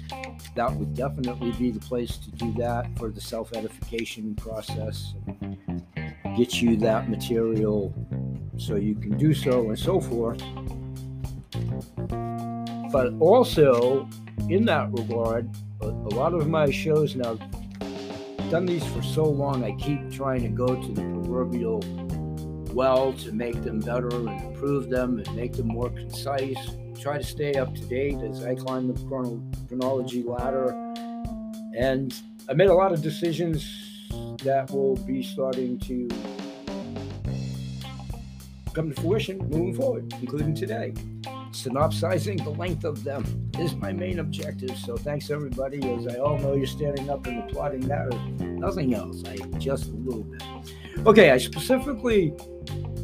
that 0.55 0.73
would 0.73 0.95
definitely 0.95 1.51
be 1.51 1.69
the 1.69 1.79
place 1.79 2.17
to 2.17 2.31
do 2.31 2.51
that 2.53 2.87
for 2.97 3.11
the 3.11 3.21
self 3.21 3.53
edification 3.53 4.33
process 4.33 5.13
get 6.39 6.61
you 6.61 6.77
that 6.77 7.09
material 7.09 7.93
so 8.57 8.77
you 8.77 8.95
can 8.95 9.17
do 9.17 9.33
so 9.33 9.67
and 9.67 9.77
so 9.77 9.99
forth. 9.99 10.41
But 12.93 13.13
also, 13.19 14.07
in 14.47 14.63
that 14.65 14.89
regard, 14.93 15.49
a, 15.81 15.87
lot 15.87 16.33
of 16.33 16.47
my 16.47 16.71
shows 16.71 17.17
now, 17.17 17.35
done 18.49 18.65
these 18.65 18.85
for 18.87 19.03
so 19.03 19.25
long, 19.25 19.65
I 19.65 19.73
keep 19.73 20.11
trying 20.11 20.41
to 20.43 20.47
go 20.47 20.67
to 20.67 20.91
the 20.93 21.01
proverbial 21.01 21.81
well 22.73 23.11
to 23.13 23.33
make 23.33 23.61
them 23.61 23.81
better 23.81 24.07
and 24.07 24.29
improve 24.29 24.89
them 24.89 25.19
and 25.19 25.35
make 25.35 25.53
them 25.53 25.67
more 25.67 25.89
concise. 25.89 26.57
Try 27.01 27.17
to 27.17 27.23
stay 27.23 27.55
up 27.55 27.75
to 27.75 27.81
date 27.81 28.17
as 28.23 28.45
I 28.45 28.55
climb 28.55 28.87
the 28.87 28.99
chrono- 29.07 29.43
chronology 29.67 30.23
ladder. 30.23 30.69
And 31.77 32.13
I 32.47 32.53
made 32.53 32.69
a 32.69 32.73
lot 32.73 32.93
of 32.93 33.01
decisions 33.01 33.89
that 34.43 34.71
will 34.71 34.95
be 34.95 35.21
starting 35.21 35.77
to 35.79 36.07
come 38.73 38.93
to 38.93 39.01
fruition 39.01 39.37
moving 39.49 39.73
forward, 39.73 40.13
including 40.21 40.53
today. 40.53 40.93
Synopsizing 41.51 42.37
the 42.37 42.49
length 42.51 42.83
of 42.83 43.03
them 43.03 43.23
is 43.57 43.75
my 43.75 43.91
main 43.91 44.19
objective. 44.19 44.77
So 44.77 44.95
thanks 44.95 45.29
everybody. 45.29 45.77
As 45.93 46.07
I 46.07 46.19
all 46.19 46.37
know, 46.37 46.53
you're 46.53 46.67
standing 46.67 47.09
up 47.09 47.25
and 47.27 47.39
applauding 47.49 47.81
that 47.87 48.13
or 48.13 48.43
nothing 48.45 48.93
else. 48.93 49.23
I 49.25 49.35
just 49.57 49.87
a 49.87 49.95
little 49.95 50.23
bit. 50.23 50.43
Okay, 51.05 51.31
I 51.31 51.37
specifically 51.37 52.33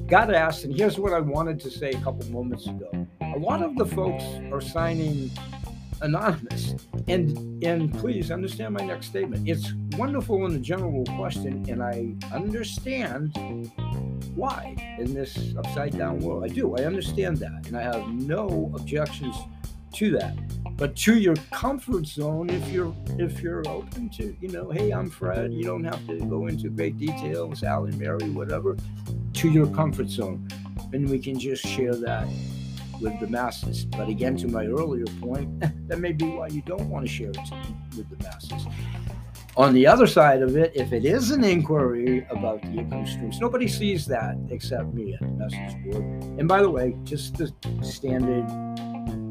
got 0.08 0.34
asked, 0.34 0.65
and 0.65 0.75
here's 0.75 0.99
what 0.99 1.13
I 1.13 1.19
wanted 1.19 1.60
to 1.62 1.71
say 1.71 1.91
a 1.91 2.01
couple 2.01 2.30
moments 2.30 2.67
ago. 2.67 3.08
A 3.21 3.39
lot 3.39 3.63
of 3.63 3.75
the 3.75 3.86
folks 3.86 4.23
are 4.51 4.62
signing 4.62 5.32
anonymous. 6.01 6.75
And 7.08 7.63
and 7.63 7.93
please 7.93 8.32
understand 8.32 8.73
my 8.73 8.86
next 8.86 9.08
statement. 9.08 9.47
It's 9.47 9.73
wonderful 9.97 10.45
in 10.45 10.54
the 10.54 10.60
general 10.60 11.04
question, 11.17 11.65
and 11.69 11.82
I 11.84 12.15
understand 12.34 13.36
why 14.36 14.76
in 15.00 15.13
this 15.13 15.56
upside 15.58 15.98
down 15.98 16.19
world. 16.19 16.43
I 16.43 16.48
do. 16.48 16.76
I 16.76 16.84
understand 16.84 17.38
that, 17.38 17.67
and 17.67 17.78
I 17.78 17.82
have 17.82 18.08
no 18.10 18.71
objections 18.76 19.36
to 19.93 20.12
that. 20.12 20.36
But 20.78 20.95
to 20.98 21.17
your 21.17 21.36
comfort 21.52 22.06
zone, 22.06 22.50
if 22.50 22.67
you're 22.69 22.93
if 23.17 23.41
you're 23.41 23.67
open 23.67 24.10
to, 24.12 24.36
you 24.41 24.50
know, 24.50 24.69
hey, 24.69 24.91
I'm 24.91 25.10
Fred. 25.10 25.54
You 25.54 25.63
don't 25.63 25.86
have 25.86 26.06
to 26.08 26.19
go 26.19 26.48
into 26.48 26.69
great 26.69 26.98
details, 26.98 27.60
Sally, 27.60 27.91
Mary, 27.93 28.30
whatever. 28.30 28.76
To 29.34 29.50
your 29.50 29.67
comfort 29.67 30.10
zone, 30.10 30.48
and 30.93 31.10
we 31.10 31.19
can 31.19 31.39
just 31.39 31.65
share 31.65 31.95
that 31.95 32.28
with 33.02 33.19
the 33.19 33.28
masses. 33.28 33.86
But 33.86 34.10
again, 34.10 34.36
to 34.38 34.48
my 34.48 34.65
earlier 34.65 35.06
point, 35.21 35.60
that 35.88 36.00
may 36.00 36.12
be 36.12 36.26
why 36.26 36.48
you 36.48 36.62
don't 36.62 36.89
want 36.89 37.06
to 37.06 37.12
share 37.12 37.30
it 37.30 37.38
with 37.95 38.10
the 38.10 38.24
masses. 38.24 38.65
On 39.58 39.74
the 39.74 39.88
other 39.88 40.06
side 40.06 40.41
of 40.41 40.58
it, 40.58 40.74
if 40.76 40.91
it 40.91 41.06
is 41.06 41.32
an 41.32 41.41
inquiry 41.46 42.28
about 42.30 42.62
the 42.62 42.72
income 42.72 43.08
streams, 43.08 43.39
nobody 43.39 43.70
sees 43.70 44.06
that 44.06 44.36
except 44.50 44.94
me 44.94 45.13
at 45.13 45.22
the 45.22 45.28
message 45.28 45.82
board. 45.86 46.04
And 46.38 46.46
by 46.46 46.62
the 46.62 46.70
way, 46.70 46.98
just 47.06 47.38
the 47.38 47.54
standard, 47.82 48.44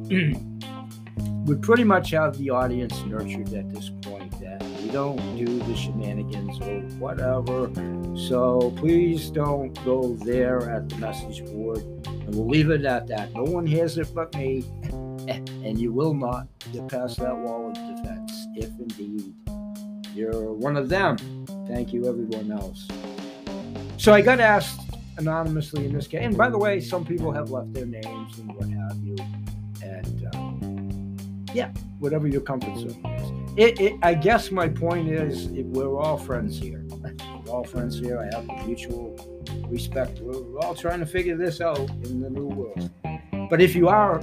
we 1.46 1.56
pretty 1.56 1.84
much 1.84 2.12
have 2.12 2.38
the 2.38 2.48
audience 2.48 2.98
nurtured 3.04 3.52
at 3.52 3.70
this 3.74 3.90
point 4.00 4.30
that 4.40 4.62
we 4.80 4.88
don't 4.88 5.18
do 5.36 5.58
the 5.58 5.76
shenanigans 5.76 6.58
or 6.62 6.80
whatever. 6.98 7.70
So 8.16 8.72
please 8.78 9.28
don't 9.28 9.74
go 9.84 10.14
there 10.24 10.70
at 10.70 10.88
the 10.88 10.96
message 10.96 11.44
board 11.44 11.80
and 12.06 12.34
we'll 12.34 12.48
leave 12.48 12.70
it 12.70 12.86
at 12.86 13.08
that. 13.08 13.34
No 13.34 13.42
one 13.42 13.66
hears 13.66 13.98
it 13.98 14.08
but 14.14 14.34
me, 14.34 14.64
and 15.28 15.78
you 15.78 15.92
will 15.92 16.14
not 16.14 16.48
get 16.72 16.88
past 16.88 17.18
that 17.18 17.36
wall 17.36 17.68
of 17.68 17.74
defense 17.74 18.32
if 18.56 18.70
indeed 18.80 19.34
You're 20.14 20.52
one 20.52 20.76
of 20.76 20.88
them. 20.88 21.16
Thank 21.66 21.92
you, 21.92 22.08
everyone 22.08 22.52
else. 22.52 22.86
So 23.96 24.12
I 24.12 24.20
got 24.20 24.38
asked 24.38 24.80
anonymously 25.16 25.86
in 25.86 25.92
this 25.92 26.06
case, 26.06 26.20
and 26.22 26.36
by 26.36 26.48
the 26.48 26.58
way, 26.58 26.80
some 26.80 27.04
people 27.04 27.32
have 27.32 27.50
left 27.50 27.72
their 27.72 27.86
names 27.86 28.38
and 28.38 28.54
what 28.54 28.68
have 28.68 28.96
you. 29.02 29.16
And 29.82 30.28
um, 30.34 31.16
yeah, 31.52 31.70
whatever 31.98 32.28
your 32.28 32.42
comfort 32.42 32.76
zone 32.76 33.00
is. 33.18 33.44
It, 33.56 33.80
it, 33.80 33.98
I 34.02 34.14
guess 34.14 34.50
my 34.50 34.68
point 34.68 35.08
is 35.08 35.46
it, 35.46 35.66
we're 35.66 35.98
all 35.98 36.18
friends 36.18 36.58
here. 36.58 36.84
we're 36.88 37.52
all 37.52 37.64
friends 37.64 37.98
here. 37.98 38.18
I 38.20 38.36
have 38.36 38.66
mutual 38.66 39.16
respect. 39.68 40.20
We're, 40.20 40.40
we're 40.42 40.60
all 40.60 40.74
trying 40.74 41.00
to 41.00 41.06
figure 41.06 41.36
this 41.36 41.60
out 41.60 41.78
in 41.78 42.20
the 42.20 42.30
new 42.30 42.46
world. 42.46 42.90
But 43.50 43.60
if 43.60 43.74
you 43.74 43.88
are 43.88 44.20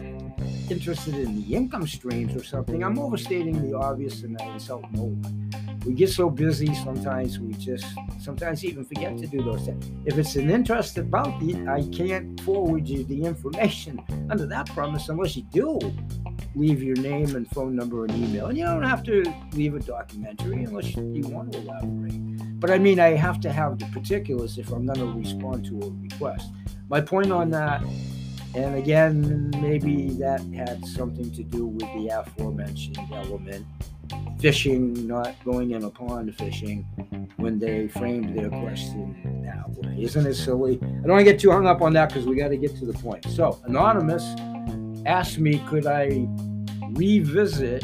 interested 0.69 1.15
in 1.15 1.41
the 1.41 1.55
income 1.55 1.87
streams 1.87 2.35
or 2.35 2.43
something, 2.43 2.83
I'm 2.83 2.97
overstating 2.97 3.61
the 3.61 3.77
obvious 3.77 4.23
and 4.23 4.39
I 4.41 4.53
insult 4.53 4.85
no 4.91 5.03
one. 5.03 5.51
We 5.85 5.93
get 5.93 6.09
so 6.09 6.29
busy 6.29 6.73
sometimes 6.75 7.39
we 7.39 7.53
just 7.53 7.85
sometimes 8.19 8.63
even 8.63 8.85
forget 8.85 9.17
to 9.17 9.27
do 9.27 9.41
those 9.43 9.65
things. 9.65 9.91
If 10.05 10.17
it's 10.17 10.35
an 10.35 10.51
interested 10.51 11.05
about 11.05 11.41
I 11.67 11.83
can't 11.91 12.39
forward 12.41 12.87
you 12.87 13.03
the 13.03 13.23
information 13.23 13.99
under 14.29 14.45
that 14.45 14.67
promise 14.67 15.09
unless 15.09 15.35
you 15.35 15.43
do 15.43 15.79
leave 16.55 16.83
your 16.83 16.97
name 16.97 17.35
and 17.35 17.49
phone 17.51 17.75
number 17.75 18.05
and 18.05 18.13
email. 18.15 18.47
And 18.47 18.57
you 18.57 18.65
don't 18.65 18.83
have 18.83 19.03
to 19.03 19.23
leave 19.53 19.73
a 19.73 19.79
documentary 19.79 20.65
unless 20.65 20.95
you 20.95 21.27
want 21.27 21.53
to 21.53 21.59
elaborate. 21.59 22.59
But 22.59 22.71
I 22.71 22.77
mean, 22.77 22.99
I 22.99 23.11
have 23.11 23.39
to 23.41 23.51
have 23.51 23.79
the 23.79 23.85
particulars 23.87 24.57
if 24.57 24.71
I'm 24.71 24.85
going 24.85 24.99
to 24.99 25.17
respond 25.17 25.65
to 25.65 25.79
a 25.87 25.89
request. 25.89 26.51
My 26.89 27.01
point 27.01 27.31
on 27.31 27.49
that 27.51 27.81
and 28.53 28.75
again, 28.75 29.49
maybe 29.61 30.09
that 30.19 30.41
had 30.53 30.85
something 30.85 31.31
to 31.31 31.43
do 31.43 31.65
with 31.67 31.87
the 31.95 32.09
aforementioned 32.09 32.97
element 33.13 33.65
fishing, 34.39 35.07
not 35.07 35.35
going 35.45 35.71
in 35.71 35.83
a 35.83 35.89
pond 35.89 36.35
fishing 36.35 36.83
when 37.37 37.59
they 37.59 37.87
framed 37.87 38.37
their 38.37 38.49
question 38.49 39.43
that 39.45 39.69
way. 39.69 40.03
Isn't 40.03 40.25
it 40.25 40.35
silly? 40.35 40.79
I 40.81 40.85
don't 40.85 41.09
want 41.09 41.25
to 41.25 41.31
get 41.31 41.39
too 41.39 41.51
hung 41.51 41.67
up 41.67 41.81
on 41.81 41.93
that 41.93 42.09
because 42.09 42.25
we 42.25 42.35
got 42.35 42.49
to 42.49 42.57
get 42.57 42.75
to 42.77 42.85
the 42.85 42.93
point. 42.93 43.25
So, 43.29 43.59
Anonymous 43.65 44.23
asked 45.05 45.37
me, 45.37 45.61
could 45.67 45.85
I 45.85 46.27
revisit 46.91 47.83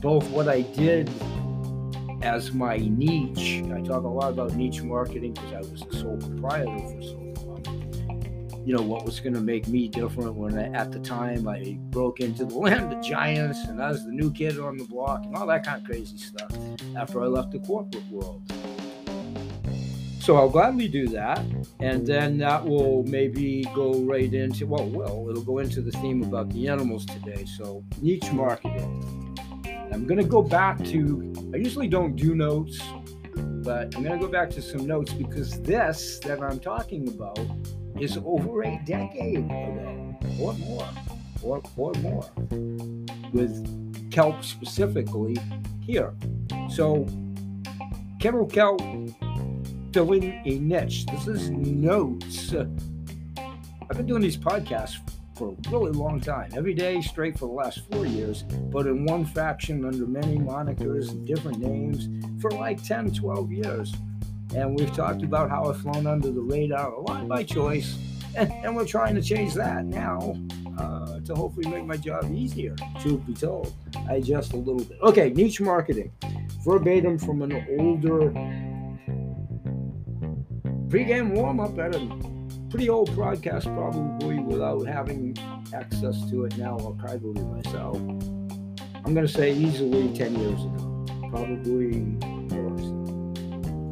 both 0.00 0.28
what 0.30 0.48
I 0.48 0.62
did 0.62 1.10
as 2.22 2.52
my 2.52 2.76
niche? 2.76 3.62
I 3.72 3.80
talk 3.80 4.04
a 4.04 4.08
lot 4.08 4.30
about 4.32 4.54
niche 4.54 4.82
marketing 4.82 5.34
because 5.34 5.52
I 5.52 5.60
was 5.70 5.82
the 5.82 5.96
sole 5.96 6.16
proprietor 6.16 6.78
for 6.78 7.02
so 7.02 7.29
you 8.64 8.74
know 8.74 8.82
what 8.82 9.04
was 9.04 9.20
going 9.20 9.34
to 9.34 9.40
make 9.40 9.66
me 9.68 9.88
different 9.88 10.34
when 10.34 10.58
I, 10.58 10.66
at 10.78 10.92
the 10.92 10.98
time 11.00 11.48
I 11.48 11.78
broke 11.90 12.20
into 12.20 12.44
the 12.44 12.54
land 12.58 12.92
of 12.92 13.02
giants 13.02 13.64
and 13.64 13.82
I 13.82 13.90
was 13.90 14.04
the 14.04 14.12
new 14.12 14.30
kid 14.32 14.58
on 14.58 14.76
the 14.76 14.84
block 14.84 15.24
and 15.24 15.34
all 15.34 15.46
that 15.46 15.64
kind 15.64 15.80
of 15.80 15.86
crazy 15.86 16.18
stuff 16.18 16.52
after 16.96 17.22
I 17.22 17.26
left 17.26 17.52
the 17.52 17.60
corporate 17.60 18.06
world. 18.08 18.42
So 20.20 20.36
I'll 20.36 20.50
gladly 20.50 20.86
do 20.86 21.08
that, 21.08 21.42
and 21.80 22.06
then 22.06 22.36
that 22.38 22.62
will 22.62 23.02
maybe 23.04 23.64
go 23.74 23.94
right 24.00 24.32
into 24.32 24.66
well, 24.66 24.86
well, 24.86 25.26
it'll 25.30 25.42
go 25.42 25.58
into 25.58 25.80
the 25.80 25.92
theme 25.92 26.22
about 26.22 26.50
the 26.50 26.68
animals 26.68 27.06
today. 27.06 27.46
So 27.46 27.82
niche 28.02 28.30
marketing. 28.30 29.36
I'm 29.92 30.06
going 30.06 30.20
to 30.20 30.28
go 30.28 30.42
back 30.42 30.84
to. 30.84 31.50
I 31.54 31.56
usually 31.56 31.88
don't 31.88 32.16
do 32.16 32.34
notes, 32.34 32.78
but 33.34 33.96
I'm 33.96 34.04
going 34.04 34.20
to 34.20 34.26
go 34.26 34.28
back 34.30 34.50
to 34.50 34.62
some 34.62 34.86
notes 34.86 35.14
because 35.14 35.60
this 35.62 36.20
that 36.24 36.42
I'm 36.42 36.60
talking 36.60 37.08
about 37.08 37.38
is 37.98 38.18
over 38.24 38.62
a 38.62 38.80
decade 38.84 39.38
ago 39.38 40.18
or 40.40 40.52
more, 40.54 40.88
or, 41.42 41.62
or 41.76 41.92
more, 41.94 42.30
with 43.32 44.10
kelp 44.10 44.44
specifically 44.44 45.36
here. 45.80 46.14
So, 46.70 47.06
Kennel 48.20 48.46
kelp 48.46 48.80
filling 49.92 50.40
a 50.44 50.58
niche. 50.58 51.06
This 51.06 51.26
is 51.26 51.50
notes. 51.50 52.54
I've 52.54 53.96
been 53.96 54.06
doing 54.06 54.22
these 54.22 54.36
podcasts 54.36 54.98
for 55.40 55.48
a 55.48 55.70
really 55.70 55.90
long 55.90 56.20
time, 56.20 56.50
every 56.54 56.74
day 56.74 57.00
straight 57.00 57.38
for 57.38 57.46
the 57.46 57.54
last 57.54 57.80
four 57.90 58.04
years, 58.04 58.42
but 58.70 58.86
in 58.86 59.06
one 59.06 59.24
faction 59.24 59.86
under 59.86 60.06
many 60.06 60.36
monikers 60.36 61.10
and 61.10 61.26
different 61.26 61.58
names 61.58 62.08
for 62.42 62.50
like 62.50 62.82
10, 62.84 63.14
12 63.14 63.50
years. 63.50 63.94
And 64.54 64.78
we've 64.78 64.92
talked 64.92 65.22
about 65.22 65.50
how 65.50 65.64
I've 65.64 65.80
flown 65.80 66.06
under 66.06 66.30
the 66.30 66.40
radar 66.40 66.92
a 66.92 67.00
lot 67.00 67.28
by 67.28 67.44
choice. 67.44 67.96
And, 68.36 68.76
we're 68.76 68.86
trying 68.86 69.16
to 69.16 69.22
change 69.22 69.54
that 69.54 69.84
now 69.84 70.36
uh, 70.78 71.18
to 71.20 71.34
hopefully 71.34 71.68
make 71.68 71.84
my 71.84 71.96
job 71.96 72.30
easier, 72.32 72.76
truth 73.00 73.26
be 73.26 73.34
told. 73.34 73.74
I 74.08 74.14
adjust 74.14 74.52
a 74.52 74.56
little 74.56 74.84
bit. 74.84 74.98
Okay, 75.02 75.30
niche 75.30 75.60
marketing. 75.60 76.12
Verbatim 76.64 77.18
from 77.18 77.42
an 77.42 77.52
older 77.78 78.30
pregame 80.88 81.34
warm 81.34 81.60
up 81.60 81.78
at 81.78 81.94
a 81.94 82.00
pretty 82.68 82.88
old 82.88 83.14
broadcast, 83.14 83.66
probably 83.66 84.38
without 84.40 84.86
having 84.86 85.36
access 85.74 86.28
to 86.30 86.44
it 86.44 86.56
now 86.56 86.76
archivally 86.78 87.44
myself. 87.56 87.96
I'm 89.04 89.14
going 89.14 89.26
to 89.26 89.32
say 89.32 89.52
easily 89.52 90.12
10 90.16 90.36
years 90.36 90.60
ago, 90.64 91.06
probably 91.30 92.16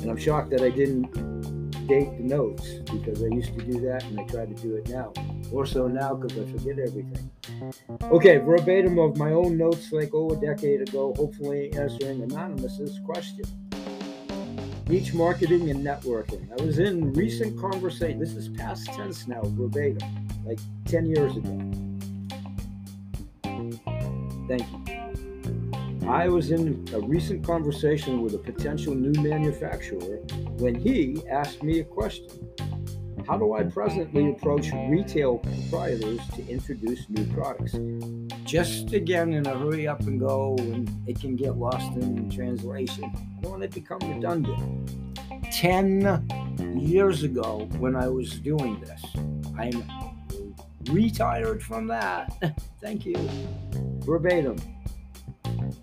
and 0.08 0.16
I'm 0.16 0.24
shocked 0.24 0.48
that 0.50 0.62
I 0.62 0.70
didn't 0.70 1.12
date 1.86 2.16
the 2.16 2.24
notes 2.24 2.66
because 2.90 3.22
I 3.22 3.26
used 3.26 3.52
to 3.58 3.62
do 3.62 3.78
that 3.80 4.02
and 4.04 4.18
I 4.18 4.24
try 4.24 4.46
to 4.46 4.54
do 4.54 4.74
it 4.76 4.88
now. 4.88 5.12
More 5.52 5.66
so 5.66 5.86
now 5.86 6.14
because 6.14 6.38
I 6.38 6.50
forget 6.50 6.78
everything. 6.78 7.30
Okay, 8.04 8.38
verbatim 8.38 8.98
of 8.98 9.18
my 9.18 9.32
own 9.32 9.58
notes 9.58 9.92
like 9.92 10.10
oh 10.14 10.30
a 10.30 10.36
decade 10.40 10.80
ago, 10.88 11.12
hopefully 11.14 11.70
answering 11.74 12.22
Anonymous's 12.22 13.00
question. 13.04 13.44
Niche 14.86 15.12
marketing 15.12 15.68
and 15.68 15.84
networking. 15.84 16.50
I 16.58 16.64
was 16.64 16.78
in 16.78 17.12
recent 17.12 17.60
conversation. 17.60 18.18
This 18.18 18.32
is 18.32 18.48
past 18.48 18.86
tense 18.86 19.28
now, 19.28 19.42
verbatim, 19.44 20.08
like 20.46 20.58
10 20.86 21.04
years 21.04 21.36
ago. 21.36 21.70
Thank 24.48 24.62
you. 24.72 24.87
I 26.08 26.26
was 26.26 26.50
in 26.50 26.88
a 26.94 27.00
recent 27.00 27.44
conversation 27.44 28.22
with 28.22 28.34
a 28.34 28.38
potential 28.38 28.94
new 28.94 29.12
manufacturer 29.20 30.16
when 30.56 30.74
he 30.74 31.22
asked 31.30 31.62
me 31.62 31.80
a 31.80 31.84
question 31.84 32.48
How 33.26 33.36
do 33.36 33.52
I 33.52 33.64
presently 33.64 34.30
approach 34.30 34.72
retail 34.72 35.36
proprietors 35.36 36.20
to 36.34 36.48
introduce 36.48 37.10
new 37.10 37.26
products? 37.34 37.76
Just 38.44 38.94
again 38.94 39.34
in 39.34 39.46
a 39.46 39.58
hurry 39.58 39.86
up 39.86 40.00
and 40.00 40.18
go, 40.18 40.56
and 40.58 40.90
it 41.06 41.20
can 41.20 41.36
get 41.36 41.58
lost 41.58 41.92
in 41.98 42.30
translation. 42.30 43.04
I 43.04 43.42
don't 43.42 43.50
want 43.50 43.62
to 43.64 43.68
become 43.68 43.98
redundant. 44.00 44.90
10 45.52 46.78
years 46.80 47.22
ago, 47.22 47.68
when 47.78 47.94
I 47.94 48.08
was 48.08 48.40
doing 48.40 48.80
this, 48.80 49.04
I'm 49.58 49.84
retired 50.90 51.62
from 51.62 51.86
that. 51.88 52.32
Thank 52.80 53.04
you. 53.04 53.16
Verbatim. 54.06 54.56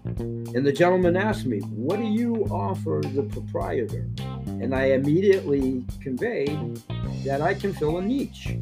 And 0.05 0.65
the 0.65 0.71
gentleman 0.71 1.17
asked 1.17 1.45
me, 1.45 1.59
What 1.59 1.97
do 1.97 2.05
you 2.05 2.45
offer 2.51 3.01
the 3.03 3.23
proprietor? 3.23 4.07
And 4.45 4.73
I 4.73 4.91
immediately 4.91 5.85
conveyed 5.99 6.81
that 7.25 7.41
I 7.41 7.53
can 7.53 7.73
fill 7.73 7.97
a 7.97 8.01
niche, 8.01 8.55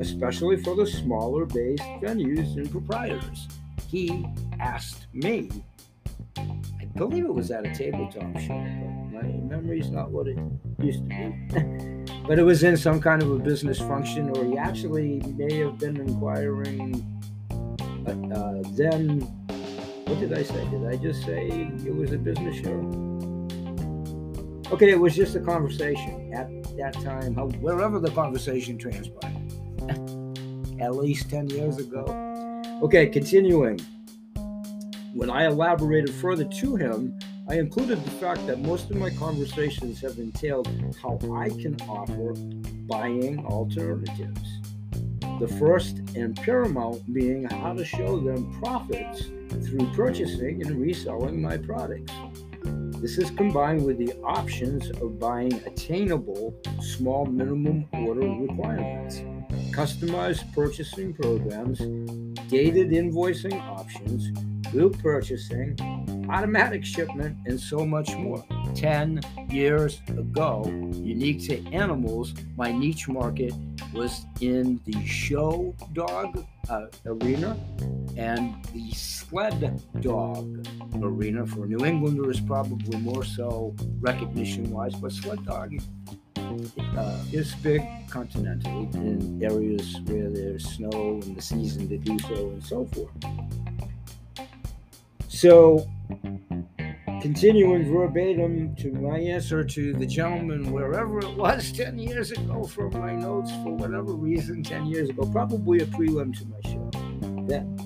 especially 0.00 0.56
for 0.62 0.74
the 0.74 0.86
smaller 0.86 1.44
based 1.44 1.82
venues 2.02 2.56
and 2.56 2.70
proprietors. 2.70 3.46
He 3.88 4.26
asked 4.58 5.06
me, 5.12 5.50
I 6.36 6.84
believe 6.96 7.24
it 7.24 7.34
was 7.34 7.50
at 7.50 7.66
a 7.66 7.74
tabletop 7.74 8.38
show, 8.38 8.64
but 9.12 9.22
my 9.22 9.22
memory's 9.22 9.90
not 9.90 10.10
what 10.10 10.28
it 10.28 10.38
used 10.78 11.00
to 11.00 11.04
be. 11.04 12.12
but 12.26 12.38
it 12.38 12.42
was 12.42 12.62
in 12.62 12.76
some 12.76 13.00
kind 13.00 13.22
of 13.22 13.30
a 13.30 13.38
business 13.38 13.78
function, 13.78 14.30
or 14.36 14.44
he 14.44 14.56
actually 14.56 15.20
may 15.36 15.58
have 15.58 15.78
been 15.78 15.96
inquiring 15.96 17.06
uh, 18.06 18.34
uh, 18.34 18.62
then 18.72 19.20
what 20.10 20.18
did 20.18 20.36
I 20.36 20.42
say? 20.42 20.68
Did 20.70 20.84
I 20.86 20.96
just 20.96 21.24
say 21.24 21.46
it 21.46 21.94
was 21.94 22.10
a 22.10 22.18
business 22.18 22.56
show? 22.56 22.74
Okay, 24.72 24.90
it 24.90 24.98
was 24.98 25.14
just 25.14 25.36
a 25.36 25.40
conversation 25.40 26.32
at 26.34 26.48
that 26.76 26.94
time, 26.94 27.34
wherever 27.60 28.00
the 28.00 28.10
conversation 28.10 28.76
transpired. 28.76 29.36
at 30.80 30.96
least 30.96 31.30
10 31.30 31.50
years 31.50 31.78
ago. 31.78 32.02
Okay, 32.82 33.06
continuing. 33.06 33.78
When 35.14 35.30
I 35.30 35.46
elaborated 35.46 36.12
further 36.14 36.44
to 36.44 36.74
him, 36.74 37.16
I 37.48 37.60
included 37.60 38.04
the 38.04 38.10
fact 38.10 38.44
that 38.48 38.58
most 38.58 38.90
of 38.90 38.96
my 38.96 39.10
conversations 39.10 40.00
have 40.00 40.18
entailed 40.18 40.66
how 41.00 41.20
I 41.32 41.50
can 41.50 41.76
offer 41.82 42.32
buying 42.88 43.46
alternatives. 43.46 44.59
The 45.40 45.48
first 45.58 46.00
and 46.16 46.36
paramount 46.36 47.10
being 47.14 47.44
how 47.44 47.72
to 47.72 47.82
show 47.82 48.20
them 48.20 48.60
profits 48.60 49.22
through 49.66 49.90
purchasing 49.94 50.60
and 50.66 50.78
reselling 50.78 51.40
my 51.40 51.56
products. 51.56 52.12
This 53.00 53.16
is 53.16 53.30
combined 53.30 53.82
with 53.82 53.96
the 53.96 54.12
options 54.22 54.90
of 55.00 55.18
buying 55.18 55.54
attainable 55.64 56.54
small 56.82 57.24
minimum 57.24 57.88
order 57.94 58.28
requirements, 58.28 59.20
customized 59.74 60.52
purchasing 60.52 61.14
programs, 61.14 61.78
gated 62.50 62.90
invoicing 62.90 63.58
options, 63.62 64.30
group 64.70 64.98
purchasing, 64.98 65.74
automatic 66.28 66.84
shipment, 66.84 67.34
and 67.46 67.58
so 67.58 67.86
much 67.86 68.14
more. 68.14 68.44
10 68.74 69.20
years 69.48 70.00
ago, 70.08 70.64
unique 70.92 71.46
to 71.48 71.64
animals, 71.72 72.34
my 72.56 72.72
niche 72.72 73.08
market 73.08 73.52
was 73.92 74.24
in 74.40 74.80
the 74.84 75.04
show 75.06 75.74
dog 75.92 76.44
uh, 76.68 76.86
arena 77.06 77.56
and 78.16 78.64
the 78.72 78.90
sled 78.92 79.82
dog 80.00 80.66
arena. 81.02 81.46
For 81.46 81.66
New 81.66 81.84
Englanders, 81.84 82.40
probably 82.40 82.98
more 82.98 83.24
so 83.24 83.74
recognition 84.00 84.70
wise, 84.70 84.94
but 84.94 85.12
sled 85.12 85.44
dog 85.44 85.74
uh, 86.96 87.18
is 87.32 87.54
big 87.56 87.82
continentally 88.08 88.92
in 88.94 89.42
areas 89.42 90.00
where 90.04 90.30
there's 90.30 90.68
snow 90.68 91.20
and 91.22 91.36
the 91.36 91.42
season 91.42 91.88
to 91.88 91.98
do 91.98 92.18
so 92.20 92.34
and 92.34 92.64
so 92.64 92.84
forth. 92.86 93.10
So, 95.28 95.88
continuing 97.20 97.92
verbatim 97.92 98.74
to 98.76 98.92
my 98.92 99.18
answer 99.18 99.62
to 99.62 99.92
the 99.92 100.06
gentleman, 100.06 100.72
wherever 100.72 101.18
it 101.18 101.36
was 101.36 101.70
10 101.76 101.98
years 101.98 102.30
ago, 102.30 102.64
from 102.64 102.98
my 102.98 103.14
notes, 103.14 103.50
for 103.62 103.74
whatever 103.74 104.12
reason, 104.14 104.62
10 104.62 104.86
years 104.86 105.08
ago, 105.10 105.28
probably 105.30 105.80
a 105.80 105.86
prelim 105.86 106.36
to 106.38 106.46
my 106.46 106.60
show. 106.70 106.90
Then, 107.46 107.76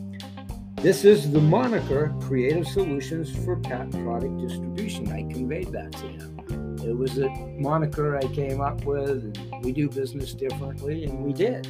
this 0.76 1.04
is 1.04 1.30
the 1.30 1.40
moniker 1.40 2.14
Creative 2.22 2.66
Solutions 2.66 3.34
for 3.44 3.56
Pet 3.56 3.90
Product 3.90 4.38
Distribution. 4.38 5.10
I 5.10 5.22
conveyed 5.32 5.72
that 5.72 5.92
to 5.92 6.06
him. 6.06 6.78
It 6.84 6.96
was 6.96 7.18
a 7.18 7.28
moniker 7.58 8.16
I 8.18 8.26
came 8.34 8.60
up 8.60 8.84
with. 8.84 9.34
we 9.62 9.72
do 9.72 9.88
business 9.88 10.34
differently, 10.34 11.04
and 11.04 11.24
we 11.24 11.32
did. 11.32 11.66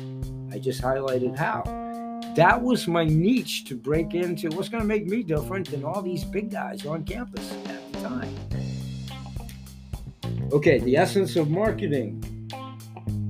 I 0.52 0.58
just 0.58 0.82
highlighted 0.82 1.36
how. 1.36 1.62
That 2.36 2.60
was 2.60 2.88
my 2.88 3.04
niche 3.04 3.64
to 3.66 3.76
break 3.76 4.14
into. 4.14 4.48
What's 4.50 4.68
going 4.68 4.82
to 4.82 4.88
make 4.88 5.06
me 5.06 5.22
different 5.22 5.70
than 5.70 5.84
all 5.84 6.02
these 6.02 6.24
big 6.24 6.50
guys 6.50 6.84
on 6.84 7.04
campus 7.04 7.52
at 7.66 7.92
the 7.92 8.00
time? 8.00 8.34
Okay, 10.52 10.78
the 10.80 10.96
essence 10.96 11.36
of 11.36 11.48
marketing. 11.48 12.20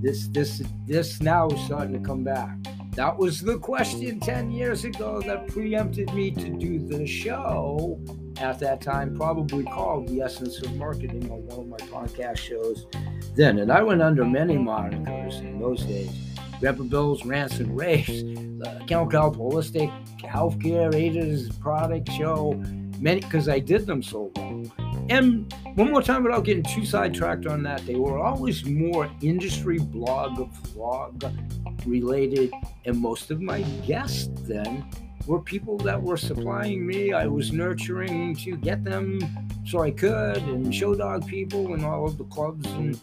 This, 0.02 0.28
this, 0.28 0.62
this 0.86 1.20
now 1.20 1.48
is 1.48 1.60
starting 1.64 1.92
to 1.92 2.00
come 2.00 2.24
back. 2.24 2.56
That 2.92 3.18
was 3.18 3.40
the 3.40 3.58
question 3.58 4.20
10 4.20 4.50
years 4.50 4.84
ago 4.84 5.20
that 5.22 5.48
preempted 5.48 6.14
me 6.14 6.30
to 6.30 6.48
do 6.48 6.78
the 6.78 7.06
show 7.06 8.00
at 8.38 8.58
that 8.60 8.80
time, 8.80 9.16
probably 9.16 9.64
called 9.64 10.08
The 10.08 10.22
Essence 10.22 10.62
of 10.62 10.74
Marketing 10.76 11.30
on 11.30 11.46
one 11.46 11.60
of 11.60 11.66
my 11.68 11.76
podcast 11.88 12.38
shows 12.38 12.86
then. 13.34 13.58
And 13.58 13.70
I 13.70 13.82
went 13.82 14.00
under 14.00 14.24
many 14.24 14.56
monikers 14.56 15.40
in 15.40 15.58
those 15.58 15.82
days. 15.84 16.33
Grandpa 16.60 16.84
Bill's 16.84 17.24
Rants 17.24 17.58
and 17.58 17.76
Raves, 17.76 18.22
the 18.22 18.84
Health 18.88 19.36
Holistic 19.36 19.90
Healthcare 20.20 20.94
Aiders 20.94 21.50
Product 21.58 22.10
Show, 22.12 22.54
many 22.98 23.20
because 23.20 23.48
I 23.48 23.58
did 23.58 23.86
them 23.86 24.02
so 24.02 24.32
long. 24.36 24.72
And 25.10 25.52
one 25.74 25.90
more 25.90 26.02
time, 26.02 26.22
without 26.24 26.44
getting 26.44 26.62
too 26.62 26.86
sidetracked 26.86 27.46
on 27.46 27.62
that, 27.64 27.84
they 27.86 27.96
were 27.96 28.18
always 28.18 28.64
more 28.64 29.10
industry 29.20 29.78
blog, 29.78 30.50
vlog 30.68 31.86
related, 31.86 32.50
and 32.86 32.98
most 32.98 33.30
of 33.30 33.42
my 33.42 33.60
guests 33.86 34.30
then 34.42 34.84
were 35.26 35.40
people 35.40 35.76
that 35.78 36.02
were 36.02 36.16
supplying 36.16 36.86
me. 36.86 37.12
I 37.12 37.26
was 37.26 37.52
nurturing 37.52 38.34
to 38.36 38.56
get 38.56 38.84
them 38.84 39.18
so 39.66 39.80
I 39.82 39.90
could, 39.90 40.38
and 40.38 40.74
show 40.74 40.94
dog 40.94 41.26
people 41.26 41.74
and 41.74 41.84
all 41.84 42.06
of 42.06 42.16
the 42.18 42.24
clubs 42.24 42.66
and 42.72 42.98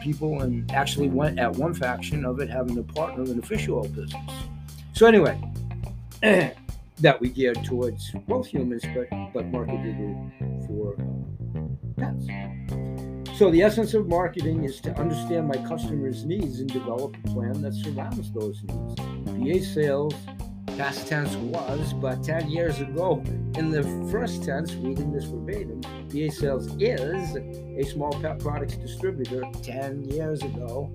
people, 0.00 0.42
and 0.42 0.70
actually 0.72 1.08
went 1.08 1.38
at 1.38 1.52
one 1.52 1.74
faction 1.74 2.24
of 2.24 2.40
it 2.40 2.48
having 2.48 2.78
a 2.78 2.82
partner 2.82 3.24
in 3.24 3.40
the 3.40 3.46
fish 3.46 3.68
oil 3.68 3.86
business. 3.88 4.32
So 4.92 5.06
anyway, 5.06 5.40
that 7.00 7.20
we 7.20 7.30
geared 7.30 7.64
towards 7.64 8.10
both 8.26 8.46
humans, 8.46 8.82
but 8.94 9.08
but 9.32 9.46
marketed 9.46 10.16
for 10.66 10.96
pets. 11.96 12.26
So 13.38 13.50
the 13.50 13.62
essence 13.62 13.94
of 13.94 14.06
marketing 14.06 14.64
is 14.64 14.80
to 14.82 14.92
understand 14.98 15.48
my 15.48 15.56
customers' 15.66 16.26
needs 16.26 16.60
and 16.60 16.70
develop 16.70 17.16
a 17.24 17.28
plan 17.28 17.62
that 17.62 17.72
surrounds 17.72 18.30
those 18.32 18.62
needs. 18.64 18.94
BH 18.94 19.74
sales 19.74 20.14
past 20.76 21.06
tense 21.06 21.34
was, 21.36 21.92
but 21.94 22.22
10 22.22 22.50
years 22.50 22.80
ago, 22.80 23.22
in 23.56 23.70
the 23.70 23.82
first 24.10 24.44
tense, 24.44 24.72
reading 24.74 25.12
this 25.12 25.24
verbatim, 25.24 25.80
BH 26.08 26.32
Sales 26.34 26.66
is 26.80 27.36
a 27.36 27.90
small 27.90 28.12
pet 28.20 28.38
products 28.38 28.76
distributor 28.76 29.42
10 29.62 30.04
years 30.04 30.42
ago. 30.42 30.86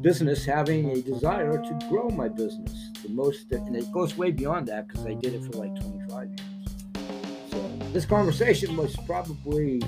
Business 0.00 0.44
having 0.44 0.90
a 0.90 1.02
desire 1.02 1.58
to 1.58 1.86
grow 1.88 2.08
my 2.08 2.28
business. 2.28 2.90
The 3.02 3.10
most, 3.10 3.50
and 3.52 3.76
it 3.76 3.90
goes 3.92 4.16
way 4.16 4.30
beyond 4.30 4.68
that 4.68 4.88
because 4.88 5.06
I 5.06 5.14
did 5.14 5.34
it 5.34 5.44
for 5.44 5.58
like 5.58 5.74
25 5.80 6.28
years. 6.28 7.50
So 7.50 7.70
this 7.92 8.04
conversation 8.04 8.76
was 8.76 8.94
probably 9.06 9.82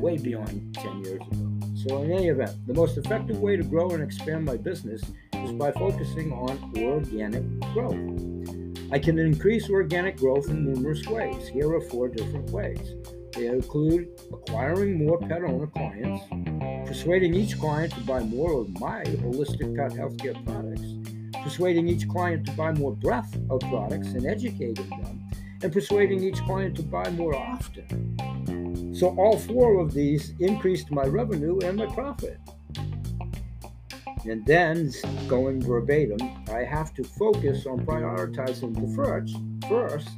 way 0.00 0.18
beyond 0.18 0.74
10 0.74 1.04
years 1.04 1.20
ago. 1.20 1.54
So, 1.86 2.02
in 2.02 2.12
any 2.12 2.28
event, 2.28 2.52
the 2.66 2.72
most 2.72 2.96
effective 2.96 3.40
way 3.40 3.56
to 3.56 3.62
grow 3.62 3.90
and 3.90 4.02
expand 4.02 4.46
my 4.46 4.56
business 4.56 5.02
by 5.52 5.72
focusing 5.72 6.32
on 6.32 6.58
organic 6.76 7.42
growth. 7.72 8.34
I 8.92 8.98
can 8.98 9.18
increase 9.18 9.68
organic 9.70 10.18
growth 10.18 10.48
in 10.48 10.64
numerous 10.64 11.06
ways. 11.06 11.48
Here 11.48 11.72
are 11.72 11.80
four 11.80 12.08
different 12.08 12.50
ways. 12.50 12.94
They 13.32 13.46
include 13.46 14.08
acquiring 14.32 15.04
more 15.04 15.18
pet 15.18 15.42
owner 15.42 15.66
clients, 15.66 16.22
persuading 16.86 17.34
each 17.34 17.58
client 17.58 17.92
to 17.94 18.00
buy 18.02 18.20
more 18.20 18.60
of 18.60 18.68
my 18.78 19.02
holistic 19.02 19.74
pet 19.76 19.92
healthcare 19.92 20.44
products, 20.44 20.84
persuading 21.42 21.88
each 21.88 22.08
client 22.08 22.46
to 22.46 22.52
buy 22.52 22.72
more 22.72 22.94
breadth 22.94 23.36
of 23.50 23.60
products 23.60 24.08
and 24.08 24.26
educating 24.26 24.88
them, 24.88 25.28
and 25.62 25.72
persuading 25.72 26.22
each 26.22 26.40
client 26.44 26.76
to 26.76 26.82
buy 26.82 27.10
more 27.10 27.34
often. 27.34 28.94
So, 28.94 29.08
all 29.18 29.38
four 29.38 29.80
of 29.80 29.92
these 29.92 30.34
increased 30.38 30.92
my 30.92 31.04
revenue 31.04 31.58
and 31.64 31.76
my 31.76 31.86
profit. 31.86 32.38
And 34.26 34.44
then, 34.46 34.90
going 35.28 35.60
verbatim, 35.60 36.18
I 36.48 36.64
have 36.64 36.94
to 36.94 37.04
focus 37.04 37.66
on 37.66 37.84
prioritizing 37.84 38.74
the 38.74 38.94
first, 38.96 39.36
first, 39.68 40.08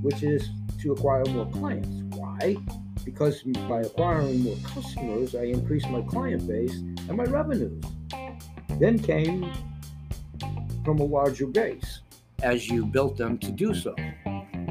which 0.00 0.22
is 0.22 0.50
to 0.80 0.92
acquire 0.92 1.24
more 1.26 1.46
clients. 1.50 2.16
Why? 2.16 2.56
Because 3.04 3.42
by 3.42 3.82
acquiring 3.82 4.42
more 4.42 4.56
customers, 4.64 5.34
I 5.34 5.44
increase 5.44 5.86
my 5.86 6.00
client 6.02 6.48
base 6.48 6.74
and 6.74 7.16
my 7.16 7.24
revenues. 7.24 7.84
Then 8.78 8.98
came 8.98 9.52
from 10.84 10.98
a 11.00 11.04
larger 11.04 11.46
base 11.46 12.00
as 12.42 12.68
you 12.68 12.86
built 12.86 13.18
them 13.18 13.36
to 13.38 13.50
do 13.50 13.74
so 13.74 13.94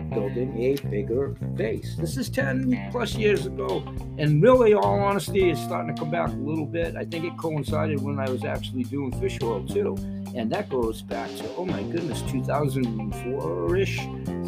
building 0.10 0.58
a 0.62 0.76
bigger 0.88 1.30
base. 1.56 1.96
This 1.96 2.18
is 2.18 2.30
10 2.30 2.90
plus 2.92 3.16
years 3.16 3.46
ago, 3.46 3.84
and 4.18 4.42
really, 4.42 4.74
all 4.74 5.00
honesty, 5.00 5.50
it's 5.50 5.62
starting 5.62 5.96
to 5.96 6.00
come 6.00 6.12
back 6.12 6.30
a 6.30 6.34
little 6.34 6.66
bit. 6.66 6.96
I 6.96 7.06
think 7.06 7.26
it 7.26 7.38
coincided 7.38 8.02
when 8.02 8.20
I 8.20 8.30
was 8.30 8.44
actually 8.44 8.84
doing 8.84 9.12
fish 9.20 9.38
oil 9.42 9.66
too, 9.66 9.96
and 10.36 10.52
that 10.52 10.70
goes 10.70 11.02
back 11.02 11.30
to 11.38 11.56
oh 11.56 11.66
my 11.66 11.84
goodness, 11.84 12.22
2004 12.24 13.78
ish 13.78 14.00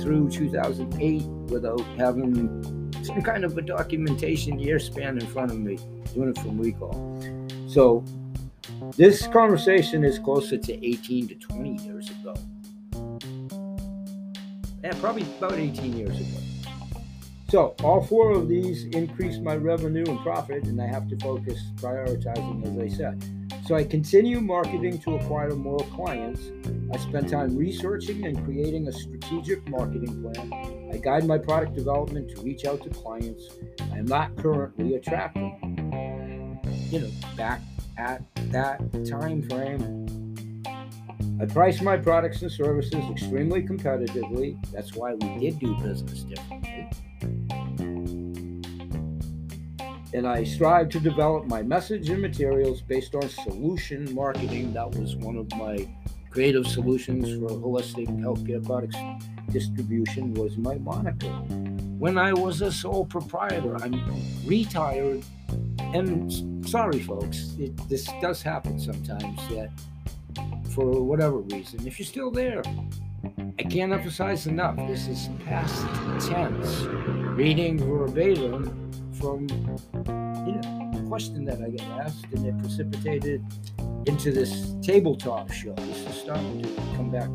through 0.01 0.29
2008 0.29 1.23
without 1.51 1.81
having 1.97 2.91
some 3.03 3.21
kind 3.21 3.43
of 3.43 3.57
a 3.57 3.61
documentation 3.61 4.59
year 4.59 4.79
span 4.79 5.17
in 5.17 5.25
front 5.27 5.51
of 5.51 5.59
me, 5.59 5.77
doing 6.13 6.29
it 6.29 6.37
from 6.37 6.59
recall. 6.59 7.19
So, 7.67 8.03
this 8.95 9.27
conversation 9.27 10.03
is 10.03 10.19
closer 10.19 10.57
to 10.57 10.85
18 10.85 11.27
to 11.29 11.35
20 11.35 11.83
years 11.83 12.09
ago 12.09 12.33
yeah, 14.83 14.93
probably 14.99 15.23
about 15.37 15.53
18 15.53 15.97
years 15.97 16.19
ago. 16.19 16.37
So 17.49 17.75
all 17.83 18.01
four 18.01 18.31
of 18.31 18.47
these 18.47 18.85
increase 18.85 19.37
my 19.39 19.55
revenue 19.55 20.05
and 20.07 20.19
profit, 20.21 20.63
and 20.63 20.81
I 20.81 20.87
have 20.87 21.09
to 21.09 21.17
focus 21.17 21.61
prioritizing, 21.75 22.65
as 22.65 22.93
I 22.93 22.95
said. 22.95 23.23
So 23.65 23.75
I 23.75 23.83
continue 23.83 24.39
marketing 24.39 24.99
to 24.99 25.15
acquire 25.15 25.51
more 25.51 25.79
clients. 25.93 26.41
I 26.93 26.97
spend 26.97 27.29
time 27.29 27.55
researching 27.55 28.25
and 28.25 28.43
creating 28.45 28.87
a 28.87 28.93
strategic 28.93 29.67
marketing 29.69 30.21
plan. 30.21 30.89
I 30.93 30.97
guide 30.97 31.25
my 31.25 31.37
product 31.37 31.75
development 31.75 32.29
to 32.35 32.41
reach 32.41 32.65
out 32.65 32.83
to 32.83 32.89
clients 32.89 33.49
I 33.91 33.97
am 33.97 34.05
not 34.05 34.35
currently 34.37 34.95
attracting. 34.95 35.57
You 36.89 37.01
know, 37.01 37.11
back 37.35 37.61
at 37.97 38.23
that 38.51 38.79
time 39.05 39.47
frame, 39.49 40.00
I 41.41 41.45
price 41.47 41.81
my 41.81 41.97
products 41.97 42.43
and 42.43 42.51
services 42.51 43.03
extremely 43.09 43.63
competitively. 43.63 44.63
That's 44.71 44.93
why 44.93 45.15
we 45.15 45.39
did 45.39 45.57
do 45.57 45.73
business 45.77 46.21
differently. 46.21 46.87
And 50.13 50.27
I 50.27 50.43
strive 50.43 50.89
to 50.89 50.99
develop 50.99 51.47
my 51.47 51.63
message 51.63 52.09
and 52.09 52.21
materials 52.21 52.83
based 52.83 53.15
on 53.15 53.27
solution 53.27 54.13
marketing. 54.13 54.71
That 54.73 54.91
was 54.91 55.15
one 55.15 55.35
of 55.35 55.51
my 55.55 55.87
creative 56.29 56.67
solutions 56.67 57.25
for 57.25 57.49
holistic 57.57 58.07
healthcare 58.19 58.63
products 58.63 58.97
distribution 59.51 60.35
was 60.35 60.57
my 60.57 60.75
moniker. 60.75 61.31
When 61.97 62.19
I 62.19 62.33
was 62.33 62.61
a 62.61 62.71
sole 62.71 63.05
proprietor, 63.05 63.81
I'm 63.83 63.99
retired. 64.45 65.23
And 65.79 66.69
sorry, 66.69 66.99
folks, 66.99 67.55
it, 67.57 67.75
this 67.89 68.07
does 68.21 68.43
happen 68.43 68.79
sometimes 68.79 69.39
that 69.49 69.71
for 70.73 71.03
whatever 71.03 71.37
reason, 71.37 71.85
if 71.85 71.99
you're 71.99 72.05
still 72.05 72.31
there, 72.31 72.63
I 73.59 73.63
can't 73.63 73.91
emphasize 73.91 74.47
enough. 74.47 74.75
This 74.87 75.07
is 75.07 75.29
past 75.45 75.85
tense, 76.27 76.81
reading 77.35 77.77
verbatim 77.77 78.91
from 79.19 79.47
you 80.47 80.53
know 80.53 80.91
a 80.95 81.07
question 81.07 81.45
that 81.45 81.61
I 81.61 81.69
got 81.69 82.05
asked, 82.05 82.25
and 82.33 82.45
it 82.45 82.57
precipitated 82.59 83.45
into 84.07 84.31
this 84.31 84.73
tabletop 84.81 85.51
show. 85.51 85.73
This 85.73 86.05
is 86.07 86.15
starting 86.15 86.61
to 86.63 86.69
come 86.95 87.11
back 87.11 87.29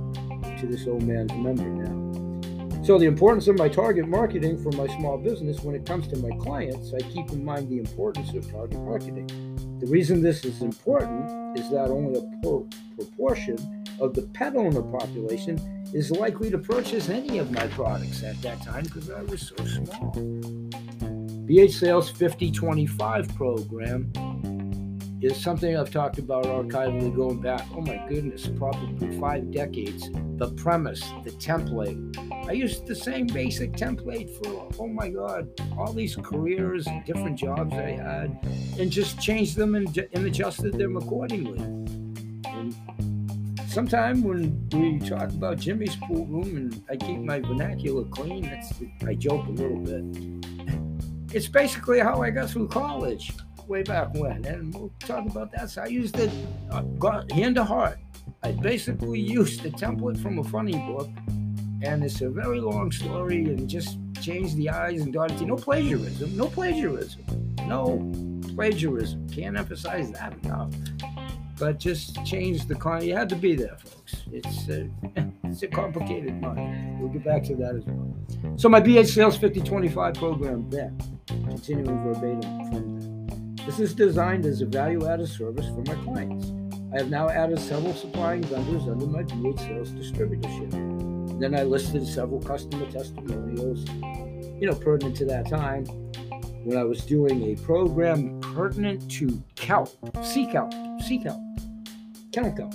to 0.61 0.66
this 0.66 0.87
old 0.87 1.03
man's 1.03 1.33
memory 1.33 1.70
now. 1.70 2.83
So 2.85 2.99
the 2.99 3.07
importance 3.07 3.49
of 3.49 3.59
my 3.59 3.68
target 3.68 4.07
marketing 4.07 4.62
for 4.62 4.70
my 4.72 4.87
small 4.96 5.18
business 5.18 5.61
when 5.61 5.75
it 5.75 5.85
comes 5.85 6.09
to 6.09 6.16
my 6.18 6.31
clients, 6.38 6.92
I 6.94 7.01
keep 7.01 7.31
in 7.31 7.44
mind 7.44 7.68
the 7.68 7.79
importance 7.79 8.33
of 8.35 8.51
target 8.51 8.81
marketing. 8.81 9.29
The 9.79 9.87
reason 9.89 10.23
this 10.23 10.45
is 10.45 10.62
important 10.62 11.59
is 11.59 11.71
that 11.71 11.91
only 11.91 12.19
a 12.19 12.23
proportion 12.97 13.85
of 14.01 14.15
the 14.15 14.23
pet 14.23 14.57
owner 14.57 14.83
population 14.83 15.61
is 15.93 16.11
likely 16.11 16.51
to 16.51 16.59
purchase 16.59 17.09
any 17.11 17.39
of 17.39 17.51
my 17.51 17.67
products 17.69 18.23
at 18.23 18.41
that 18.43 18.62
time 18.62 18.85
because 18.85 19.11
I 19.11 19.23
was 19.23 19.53
so 19.55 19.65
small. 19.67 20.12
BH 21.47 21.73
Sales 21.73 22.11
5025 22.11 23.35
program 23.37 24.11
is 25.20 25.42
something 25.42 25.76
I've 25.76 25.90
talked 25.90 26.18
about 26.18 26.44
archivally 26.44 27.14
going 27.14 27.40
back, 27.40 27.66
oh 27.74 27.81
my 27.81 28.05
goodness, 28.09 28.48
probably 28.57 29.18
five 29.18 29.50
decades. 29.50 30.11
The 30.37 30.52
premise, 30.57 31.00
the 31.24 31.31
template. 31.31 32.46
I 32.46 32.52
used 32.52 32.87
the 32.87 32.94
same 32.94 33.26
basic 33.26 33.72
template 33.72 34.31
for, 34.37 34.68
oh 34.79 34.88
my 34.88 35.09
God, 35.09 35.48
all 35.79 35.92
these 35.92 36.16
careers 36.16 36.87
different 37.07 37.38
jobs 37.38 37.72
I 37.72 37.92
had, 37.92 38.38
and 38.79 38.90
just 38.90 39.18
changed 39.18 39.57
them 39.57 39.74
and, 39.74 39.96
and 40.12 40.26
adjusted 40.26 40.74
them 40.74 40.98
accordingly. 40.98 41.61
And 42.44 42.76
sometime 43.66 44.22
when 44.22 44.68
we 44.72 44.98
talk 44.98 45.31
about 45.31 45.59
Jimmy's 45.59 45.96
pool 45.96 46.26
room 46.26 46.57
and 46.57 46.83
I 46.90 46.96
keep 46.96 47.20
my 47.20 47.40
vernacular 47.40 48.05
clean, 48.05 48.42
that's, 48.42 48.74
I 49.07 49.14
joke 49.14 49.46
a 49.46 49.50
little 49.50 49.79
bit. 49.79 50.05
It's 51.35 51.48
basically 51.48 52.00
how 52.00 52.22
I 52.22 52.31
got 52.31 52.50
through 52.50 52.68
college 52.68 53.33
way 53.68 53.83
back 53.83 54.14
when, 54.14 54.44
and 54.44 54.74
we'll 54.74 54.92
talk 55.00 55.26
about 55.26 55.52
that. 55.52 55.70
So 55.70 55.83
I 55.83 55.87
used 55.87 56.18
it 56.18 56.31
uh, 56.70 56.83
hand 57.33 57.57
to 57.57 57.64
heart. 57.64 57.98
I 58.42 58.52
basically 58.52 59.20
used 59.20 59.62
the 59.62 59.70
template 59.70 60.20
from 60.20 60.38
a 60.38 60.44
funny 60.44 60.76
book, 60.87 61.09
and 61.83 62.05
it's 62.05 62.20
a 62.20 62.29
very 62.29 62.61
long 62.61 62.92
story, 62.92 63.44
and 63.44 63.68
just 63.68 63.98
changed 64.20 64.57
the 64.57 64.70
eyes 64.70 65.02
and 65.02 65.12
dotted 65.12 65.38
T. 65.38 65.44
No 65.44 65.57
plagiarism, 65.57 66.37
no 66.37 66.46
plagiarism, 66.46 67.22
no 67.66 68.12
plagiarism. 68.55 69.29
Can't 69.29 69.57
emphasize 69.57 70.11
that 70.12 70.33
enough. 70.44 70.72
But 71.59 71.79
just 71.79 72.22
change 72.26 72.66
the 72.66 72.74
con. 72.74 73.02
You 73.02 73.16
had 73.16 73.31
to 73.31 73.37
be 73.37 73.55
there, 73.55 73.76
folks. 73.79 74.22
It's 74.31 74.68
a, 74.68 74.90
it's 75.44 75.62
a 75.62 75.68
complicated 75.68 76.40
one. 76.42 76.98
We'll 77.00 77.09
get 77.09 77.24
back 77.24 77.44
to 77.44 77.57
that 77.57 77.76
as 77.76 77.85
well. 77.87 78.14
So 78.57 78.68
my 78.68 78.81
BH 78.81 79.14
Sales 79.14 79.37
5025 79.37 80.14
program 80.14 80.68
then, 80.70 80.98
continuing 81.26 82.02
verbatim 82.05 82.70
from 82.70 82.95
this 83.66 83.81
is 83.81 83.94
designed 83.94 84.46
as 84.46 84.61
a 84.61 84.66
value 84.66 85.09
added 85.09 85.29
service 85.29 85.66
for 85.66 85.83
my 85.83 86.00
clients. 86.05 86.52
I 86.94 86.98
have 86.98 87.11
now 87.11 87.29
added 87.29 87.59
several 87.59 87.94
supplying 87.94 88.44
vendors 88.44 88.85
under 88.85 89.07
my 89.07 89.24
BH 89.24 89.59
Sales 89.59 89.90
distributorship. 89.90 91.40
then 91.40 91.52
I 91.52 91.64
listed 91.64 92.07
several 92.07 92.40
customer 92.40 92.88
testimonials, 92.90 93.85
you 94.61 94.68
know, 94.68 94.74
pertinent 94.74 95.16
to 95.16 95.24
that 95.26 95.48
time 95.48 95.85
when 96.64 96.79
I 96.79 96.85
was 96.85 97.05
doing 97.05 97.42
a 97.52 97.57
program 97.62 98.40
pertinent 98.40 99.11
to 99.12 99.42
kelp, 99.57 99.90
sea 100.24 100.46
kelp, 100.46 100.72
sea 101.02 101.18
kelp, 101.18 101.40
kennel 102.33 102.52
kelp, 102.52 102.72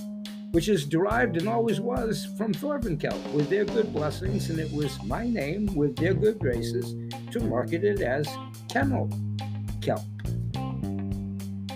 which 0.52 0.68
is 0.68 0.86
derived 0.86 1.38
and 1.38 1.48
always 1.48 1.80
was 1.80 2.28
from 2.38 2.54
Thorvin 2.54 3.00
kelp 3.00 3.26
with 3.34 3.50
their 3.50 3.64
good 3.64 3.94
blessings, 3.94 4.50
and 4.50 4.60
it 4.60 4.72
was 4.74 5.02
my 5.06 5.26
name 5.26 5.74
with 5.74 5.96
their 5.96 6.14
good 6.14 6.38
graces 6.38 6.94
to 7.32 7.40
market 7.40 7.86
it 7.86 8.02
as 8.02 8.28
kennel 8.68 9.10
kelp. 9.82 10.02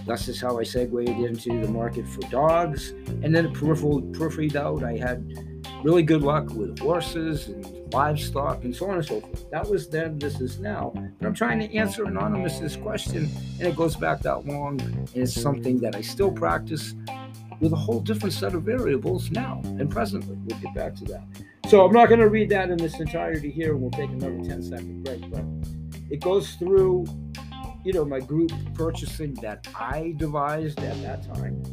Thus 0.06 0.28
is 0.28 0.40
how 0.40 0.60
I 0.60 0.64
segued 0.64 1.10
into 1.10 1.62
the 1.62 1.68
market 1.68 2.08
for 2.08 2.22
dogs. 2.30 2.92
And 3.24 3.36
then 3.36 3.52
peripheral, 3.54 4.02
periphery 4.02 4.56
out, 4.56 4.84
I 4.84 4.98
had 4.98 5.26
really 5.84 6.04
good 6.04 6.22
luck 6.22 6.50
with 6.52 6.78
horses 6.80 7.48
and 7.48 7.94
livestock 7.94 8.64
and 8.64 8.76
so 8.76 8.90
on 8.90 8.98
and 8.98 9.06
so 9.06 9.20
forth. 9.22 9.50
That 9.52 9.68
was 9.70 9.90
then, 9.90 10.20
this 10.20 10.42
is 10.42 10.60
now. 10.60 10.92
But 11.20 11.28
I'm 11.28 11.34
trying 11.34 11.60
to 11.60 11.74
answer 11.76 12.06
Anonymous's 12.06 12.76
question, 12.78 13.30
and 13.60 13.68
it 13.68 13.76
goes 13.76 13.96
back 13.96 14.22
that 14.22 14.46
long, 14.46 14.80
and 14.82 15.10
it's 15.16 15.34
something 15.34 15.80
that 15.80 15.96
I 15.96 16.02
still 16.02 16.32
practice 16.32 16.94
with 17.60 17.72
a 17.72 17.76
whole 17.78 18.00
different 18.00 18.34
set 18.34 18.54
of 18.54 18.64
variables 18.64 19.32
now 19.32 19.62
and 19.64 19.90
presently. 19.90 20.38
We'll 20.46 20.60
get 20.60 20.74
back 20.76 20.96
to 20.96 21.06
that. 21.06 21.24
So 21.70 21.86
I'm 21.86 21.94
not 21.94 22.10
going 22.10 22.20
to 22.20 22.30
read 22.30 22.50
that 22.50 22.70
in 22.70 22.80
its 22.84 23.00
entirety 23.00 23.50
here, 23.50 23.72
and 23.72 23.82
we'll 23.82 23.92
take 23.92 24.10
another 24.10 24.38
10 24.44 24.62
second 24.62 25.04
break, 25.04 25.30
but 25.32 25.44
it 26.10 26.22
goes 26.22 26.56
through 26.56 27.06
you 27.86 27.94
know, 27.94 28.04
my 28.04 28.20
group 28.20 28.52
purchasing 28.74 29.36
that 29.36 29.68
I 29.76 30.16
devised 30.18 30.80
at 30.80 31.00
that 31.04 31.36
time, 31.36 31.64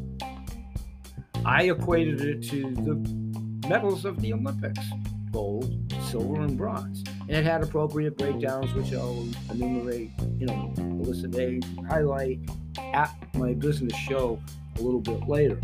I 1.47 1.65
equated 1.71 2.21
it 2.21 2.43
to 2.51 2.71
the 2.71 3.69
medals 3.69 4.05
of 4.05 4.21
the 4.21 4.35
Olympics 4.35 4.85
gold, 5.33 5.91
silver, 6.11 6.43
and 6.43 6.59
bronze. 6.59 7.03
And 7.21 7.31
it 7.31 7.45
had 7.45 7.63
appropriate 7.63 8.19
breakdowns, 8.19 8.75
which 8.75 8.93
I'll 8.93 9.27
enumerate, 9.51 10.11
you 10.39 10.45
know, 10.45 10.75
elucidate, 10.77 11.65
highlight 11.89 12.41
at 12.93 13.17
my 13.35 13.55
business 13.55 13.97
show 13.97 14.39
a 14.79 14.83
little 14.83 15.01
bit 15.01 15.27
later. 15.27 15.59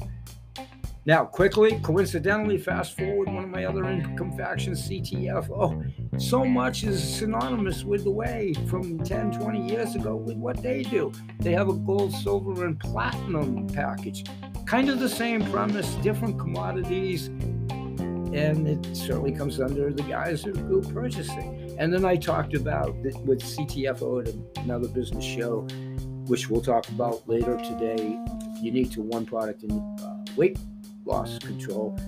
Now, 1.09 1.25
quickly, 1.25 1.81
coincidentally, 1.83 2.59
fast 2.59 2.95
forward 2.95 3.33
one 3.33 3.45
of 3.45 3.49
my 3.49 3.65
other 3.65 3.85
income 3.85 4.37
factions, 4.37 4.87
CTF. 4.87 5.49
Oh, 5.49 5.83
so 6.19 6.45
much 6.45 6.85
is 6.85 7.03
synonymous 7.03 7.83
with 7.83 8.05
the 8.05 8.11
way 8.11 8.53
from 8.69 8.99
10, 8.99 9.41
20 9.41 9.73
years 9.73 9.95
ago 9.95 10.17
with 10.17 10.37
what 10.37 10.63
they 10.63 10.83
do. 10.83 11.11
They 11.41 11.53
have 11.53 11.71
a 11.71 11.73
gold, 11.73 12.13
silver, 12.13 12.67
and 12.67 12.79
platinum 12.79 13.69
package. 13.69 14.27
Kind 14.67 14.91
of 14.91 15.01
the 15.01 15.09
same 15.09 15.51
premise, 15.51 15.95
different 16.03 16.39
commodities, 16.39 17.29
and 17.29 18.69
it 18.69 18.95
certainly 18.95 19.33
comes 19.33 19.63
under 19.63 19.91
the 19.91 20.03
guise 20.03 20.45
of 20.45 20.63
group 20.67 20.93
purchasing. 20.93 21.75
And 21.79 21.91
then 21.91 22.05
I 22.05 22.17
talked 22.17 22.53
about 22.53 22.95
with 22.97 23.41
CTFO 23.41 24.29
at 24.29 24.63
another 24.63 24.89
business 24.89 25.25
show, 25.25 25.63
which 26.27 26.51
we'll 26.51 26.61
talk 26.61 26.87
about 26.91 27.27
later 27.27 27.57
today, 27.57 28.23
unique 28.61 28.91
to 28.91 29.01
one 29.01 29.25
product 29.25 29.63
and 29.63 30.01
uh, 30.01 30.17
loss 31.09 31.39
control. 31.39 31.99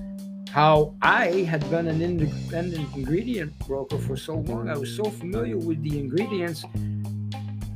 How 0.51 0.95
I 1.01 1.29
had 1.43 1.69
been 1.71 1.89
an 1.89 2.03
independent 2.03 2.95
ingredient 2.95 3.59
broker 3.67 3.99
for 3.99 4.17
so 4.17 4.35
long, 4.35 4.69
I 4.69 4.77
was 4.77 4.95
so 4.95 5.05
familiar 5.05 5.57
with 5.57 5.83
the 5.83 5.99
ingredients 5.99 6.65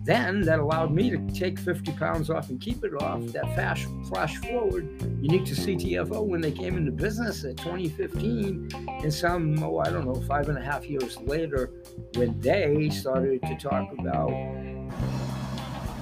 then 0.04 0.42
that 0.42 0.58
allowed 0.58 0.92
me 0.92 1.08
to 1.08 1.18
take 1.32 1.58
50 1.58 1.92
pounds 1.92 2.28
off 2.28 2.50
and 2.50 2.60
keep 2.60 2.84
it 2.84 2.92
off. 3.00 3.22
That 3.28 3.54
flash, 3.54 3.87
flash 4.08 4.37
forward, 4.37 5.00
unique 5.22 5.46
to 5.46 5.54
CTFO 5.54 6.22
when 6.26 6.42
they 6.42 6.52
came 6.52 6.76
into 6.76 6.92
business 6.92 7.44
in 7.44 7.56
2015, 7.56 8.68
and 8.87 9.12
some, 9.12 9.62
oh, 9.62 9.78
I 9.78 9.88
don't 9.88 10.04
know, 10.04 10.20
five 10.26 10.50
and 10.50 10.58
a 10.58 10.62
half 10.62 10.84
years 10.84 11.18
later, 11.20 11.70
when 12.16 12.38
they 12.40 12.90
started 12.90 13.40
to 13.42 13.56
talk 13.56 13.90
about 13.98 14.30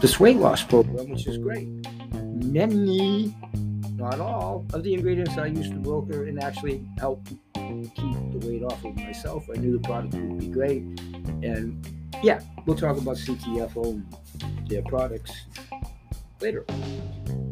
this 0.00 0.18
weight 0.18 0.38
loss 0.38 0.64
program, 0.64 1.08
which 1.08 1.28
is 1.28 1.38
great. 1.38 1.68
Many 2.12 3.32
not 4.02 4.20
all, 4.20 4.66
of 4.74 4.82
the 4.82 4.92
ingredients 4.92 5.38
I 5.38 5.46
used 5.46 5.70
to 5.70 5.78
broker 5.78 6.24
and 6.24 6.42
actually 6.42 6.84
help 6.98 7.24
keep 7.54 7.94
the 8.32 8.40
weight 8.44 8.64
off 8.64 8.84
of 8.84 8.96
myself. 8.96 9.48
I 9.48 9.58
knew 9.58 9.78
the 9.78 9.86
product 9.86 10.14
would 10.14 10.40
be 10.40 10.48
great. 10.48 10.82
And 11.42 11.86
yeah, 12.20 12.40
we'll 12.66 12.76
talk 12.76 12.96
about 12.98 13.16
CTFO 13.16 13.84
and 13.84 14.68
their 14.68 14.82
products 14.82 15.32
later. 16.40 16.64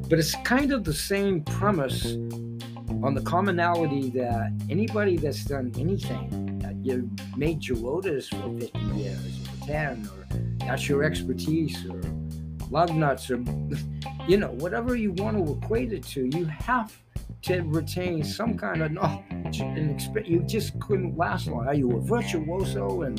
But 0.08 0.18
it's 0.18 0.34
kind 0.42 0.72
of 0.72 0.82
the 0.82 0.92
same 0.92 1.42
premise 1.44 2.14
on 3.04 3.14
the 3.14 3.22
commonality 3.22 4.10
that 4.10 4.52
anybody 4.68 5.16
that's 5.16 5.44
done 5.44 5.72
anything, 5.78 6.58
that 6.58 6.74
you 6.84 7.08
made 7.36 7.60
Gerodas 7.60 8.28
for 8.28 8.58
50 8.58 8.78
years 9.00 9.38
or 9.62 9.66
10, 9.68 10.10
or 10.12 10.66
that's 10.66 10.88
your 10.88 11.04
expertise, 11.04 11.86
or 11.86 12.00
lug 12.70 12.92
nuts, 12.92 13.30
or 13.30 13.36
you 14.30 14.36
know, 14.36 14.52
whatever 14.52 14.94
you 14.94 15.10
want 15.14 15.36
to 15.36 15.52
equate 15.54 15.92
it 15.92 16.04
to, 16.04 16.28
you 16.28 16.44
have 16.44 16.96
to 17.42 17.62
retain 17.62 18.22
some 18.22 18.56
kind 18.56 18.80
of 18.80 18.92
knowledge 18.92 19.60
and 19.60 19.90
experience. 19.90 20.30
You 20.30 20.40
just 20.44 20.78
couldn't 20.78 21.18
last 21.18 21.48
long. 21.48 21.66
Are 21.66 21.74
you 21.74 21.90
a 21.96 22.00
virtuoso 22.00 23.02
and 23.02 23.18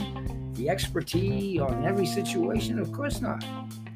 the 0.55 0.69
expertise 0.69 1.59
on 1.59 1.85
every 1.85 2.05
situation? 2.05 2.79
Of 2.79 2.93
course 2.93 3.19
not. 3.19 3.43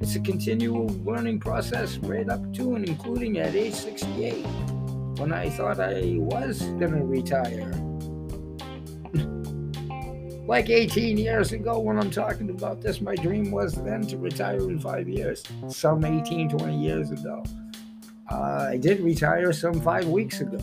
It's 0.02 0.18
a 0.18 0.20
continual 0.20 0.88
learning 1.06 1.40
process 1.40 1.96
right 2.00 2.28
up 2.28 2.54
to 2.56 2.76
and 2.76 2.86
including 2.86 3.38
at 3.38 3.56
age 3.56 3.76
68 3.76 4.46
when 5.18 5.32
I 5.32 5.50
thought 5.52 5.80
I 5.80 6.18
was 6.18 6.64
going 6.64 6.92
to 6.92 7.06
retire. 7.06 7.85
Like 10.48 10.70
18 10.70 11.18
years 11.18 11.52
ago 11.54 11.80
when 11.80 11.98
I'm 11.98 12.12
talking 12.12 12.50
about 12.50 12.82
this, 12.82 13.02
my 13.02 13.16
dream 13.16 13.52
was 13.52 13.74
then 13.74 14.06
to 14.08 14.18
retire 14.18 14.70
in 14.70 14.80
five 14.80 15.10
years, 15.10 15.44
some 15.70 16.06
18, 16.06 16.50
20 16.50 16.78
years 16.78 17.12
ago. 17.12 17.44
Uh, 18.32 18.68
I 18.72 18.78
did 18.78 19.00
retire 19.00 19.52
some 19.54 19.82
five 19.82 20.08
weeks 20.08 20.42
ago, 20.42 20.60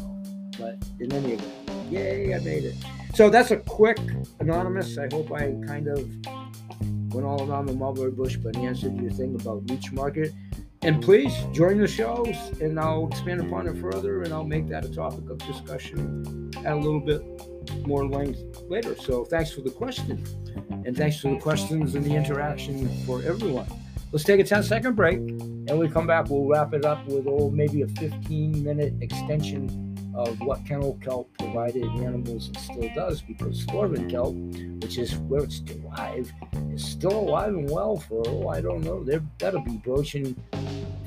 but 0.58 0.76
in 1.00 1.12
any 1.12 1.32
event, 1.32 1.52
Yay, 1.90 2.34
I 2.34 2.38
made 2.38 2.64
it. 2.64 2.74
So 3.14 3.28
that's 3.28 3.50
a 3.50 3.58
quick 3.58 3.98
anonymous. 4.40 4.96
I 4.98 5.08
hope 5.12 5.30
I 5.32 5.54
kind 5.66 5.88
of 5.88 5.98
went 7.12 7.26
all 7.26 7.48
around 7.48 7.66
the 7.66 7.74
mulberry 7.74 8.10
bush, 8.10 8.36
but 8.36 8.56
answered 8.56 8.96
your 9.00 9.10
thing 9.10 9.34
about 9.34 9.68
reach 9.70 9.92
market. 9.92 10.32
And 10.80 11.02
please 11.02 11.34
join 11.52 11.78
the 11.78 11.86
shows, 11.86 12.34
and 12.60 12.80
I'll 12.80 13.08
expand 13.08 13.40
upon 13.40 13.68
it 13.68 13.76
further, 13.76 14.22
and 14.22 14.32
I'll 14.32 14.44
make 14.44 14.68
that 14.68 14.84
a 14.84 14.88
topic 14.88 15.28
of 15.28 15.38
discussion 15.38 16.50
at 16.64 16.72
a 16.72 16.76
little 16.76 17.00
bit 17.00 17.22
more 17.86 18.06
length 18.06 18.40
later. 18.68 18.94
So 18.96 19.24
thanks 19.24 19.52
for 19.52 19.60
the 19.60 19.70
question, 19.70 20.24
and 20.84 20.96
thanks 20.96 21.20
for 21.20 21.30
the 21.30 21.38
questions 21.38 21.94
and 21.94 22.04
the 22.04 22.14
interaction 22.14 22.88
for 23.04 23.22
everyone. 23.22 23.66
Let's 24.12 24.24
take 24.24 24.40
a 24.40 24.44
10 24.44 24.62
second 24.62 24.94
break, 24.94 25.18
and 25.18 25.78
we 25.78 25.88
come 25.88 26.06
back. 26.06 26.28
We'll 26.28 26.46
wrap 26.46 26.74
it 26.74 26.84
up 26.84 27.06
with 27.06 27.26
oh 27.26 27.50
maybe 27.50 27.82
a 27.82 27.88
15 27.88 28.62
minute 28.62 28.94
extension 29.00 29.92
of 30.14 30.38
what 30.40 30.64
kennel 30.66 30.98
kelp 31.02 31.30
provided 31.38 31.84
animals 31.84 32.48
and 32.48 32.58
still 32.58 32.90
does 32.94 33.22
because 33.22 33.64
Thorvin 33.66 34.10
kelp, 34.10 34.34
which 34.82 34.98
is 34.98 35.16
where 35.16 35.42
it's 35.42 35.60
derived, 35.60 36.32
is 36.72 36.84
still 36.84 37.18
alive 37.18 37.54
and 37.54 37.70
well 37.70 37.96
for, 37.96 38.22
oh, 38.26 38.48
I 38.48 38.60
don't 38.60 38.82
know, 38.82 39.02
they're, 39.02 39.22
that'll 39.38 39.62
be 39.62 39.78
broaching 39.78 40.36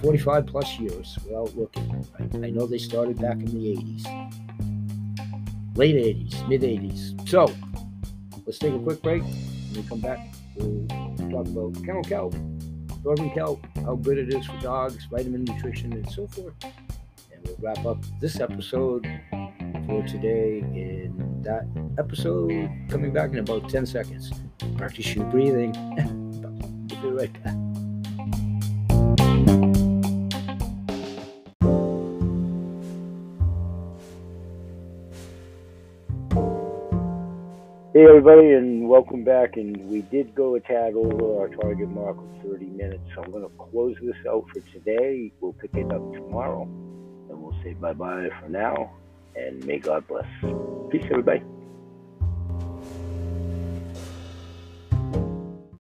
45 0.01 0.47
plus 0.47 0.79
years 0.79 1.17
without 1.25 1.55
looking. 1.55 2.05
I 2.43 2.49
know 2.49 2.65
they 2.65 2.77
started 2.77 3.21
back 3.21 3.37
in 3.37 3.45
the 3.45 3.75
80s, 3.75 4.44
late 5.75 5.95
80s, 5.95 6.47
mid 6.47 6.61
80s. 6.61 7.27
So 7.27 7.51
let's 8.45 8.59
take 8.59 8.73
a 8.73 8.79
quick 8.79 9.01
break. 9.01 9.23
When 9.23 9.73
we 9.75 9.83
come 9.83 9.99
back, 9.99 10.19
we'll 10.55 10.87
talk 11.29 11.47
about 11.47 11.75
kennel 11.85 12.03
kelp, 12.03 12.33
Thorvin 13.03 13.33
kelp, 13.33 13.65
how 13.83 13.95
good 13.95 14.17
it 14.17 14.33
is 14.33 14.45
for 14.45 14.57
dogs, 14.59 15.05
vitamin 15.11 15.43
nutrition, 15.43 15.93
and 15.93 16.09
so 16.09 16.27
forth 16.27 16.53
And 16.63 17.45
we'll 17.45 17.57
wrap 17.59 17.85
up 17.85 17.97
this 18.19 18.39
episode 18.39 19.05
for 19.85 20.03
today 20.07 20.59
in 20.59 21.41
that 21.43 21.67
episode 21.99 22.69
coming 22.89 23.13
back 23.13 23.31
in 23.31 23.39
about 23.39 23.69
10 23.69 23.85
seconds. 23.85 24.31
Practice 24.77 25.13
your 25.13 25.25
breathing. 25.25 25.71
we'll 26.91 27.01
be 27.01 27.09
right 27.09 27.43
back. 27.43 27.64
Hey 37.95 38.03
everybody, 38.09 38.51
and 38.51 38.89
welcome 38.89 39.23
back. 39.23 39.55
And 39.55 39.87
we 39.87 40.01
did 40.01 40.35
go 40.35 40.55
a 40.55 40.59
tad 40.59 40.95
over 40.95 41.39
our 41.39 41.47
target 41.47 41.87
mark 41.87 42.17
of 42.17 42.43
30 42.43 42.65
minutes, 42.65 43.01
so 43.15 43.23
I'm 43.23 43.31
going 43.31 43.45
to 43.45 43.71
close 43.71 43.95
this 44.01 44.17
out 44.29 44.43
for 44.49 44.59
today. 44.73 45.31
We'll 45.39 45.53
pick 45.53 45.73
it 45.75 45.89
up 45.93 46.11
tomorrow 46.11 46.63
and 46.63 47.41
we'll 47.41 47.55
say 47.63 47.71
bye 47.71 47.93
bye 47.93 48.27
for 48.41 48.49
now, 48.49 48.91
and 49.37 49.65
may 49.65 49.79
God 49.79 50.05
bless. 50.09 50.27
Peace, 50.91 51.05
everybody. 51.09 51.41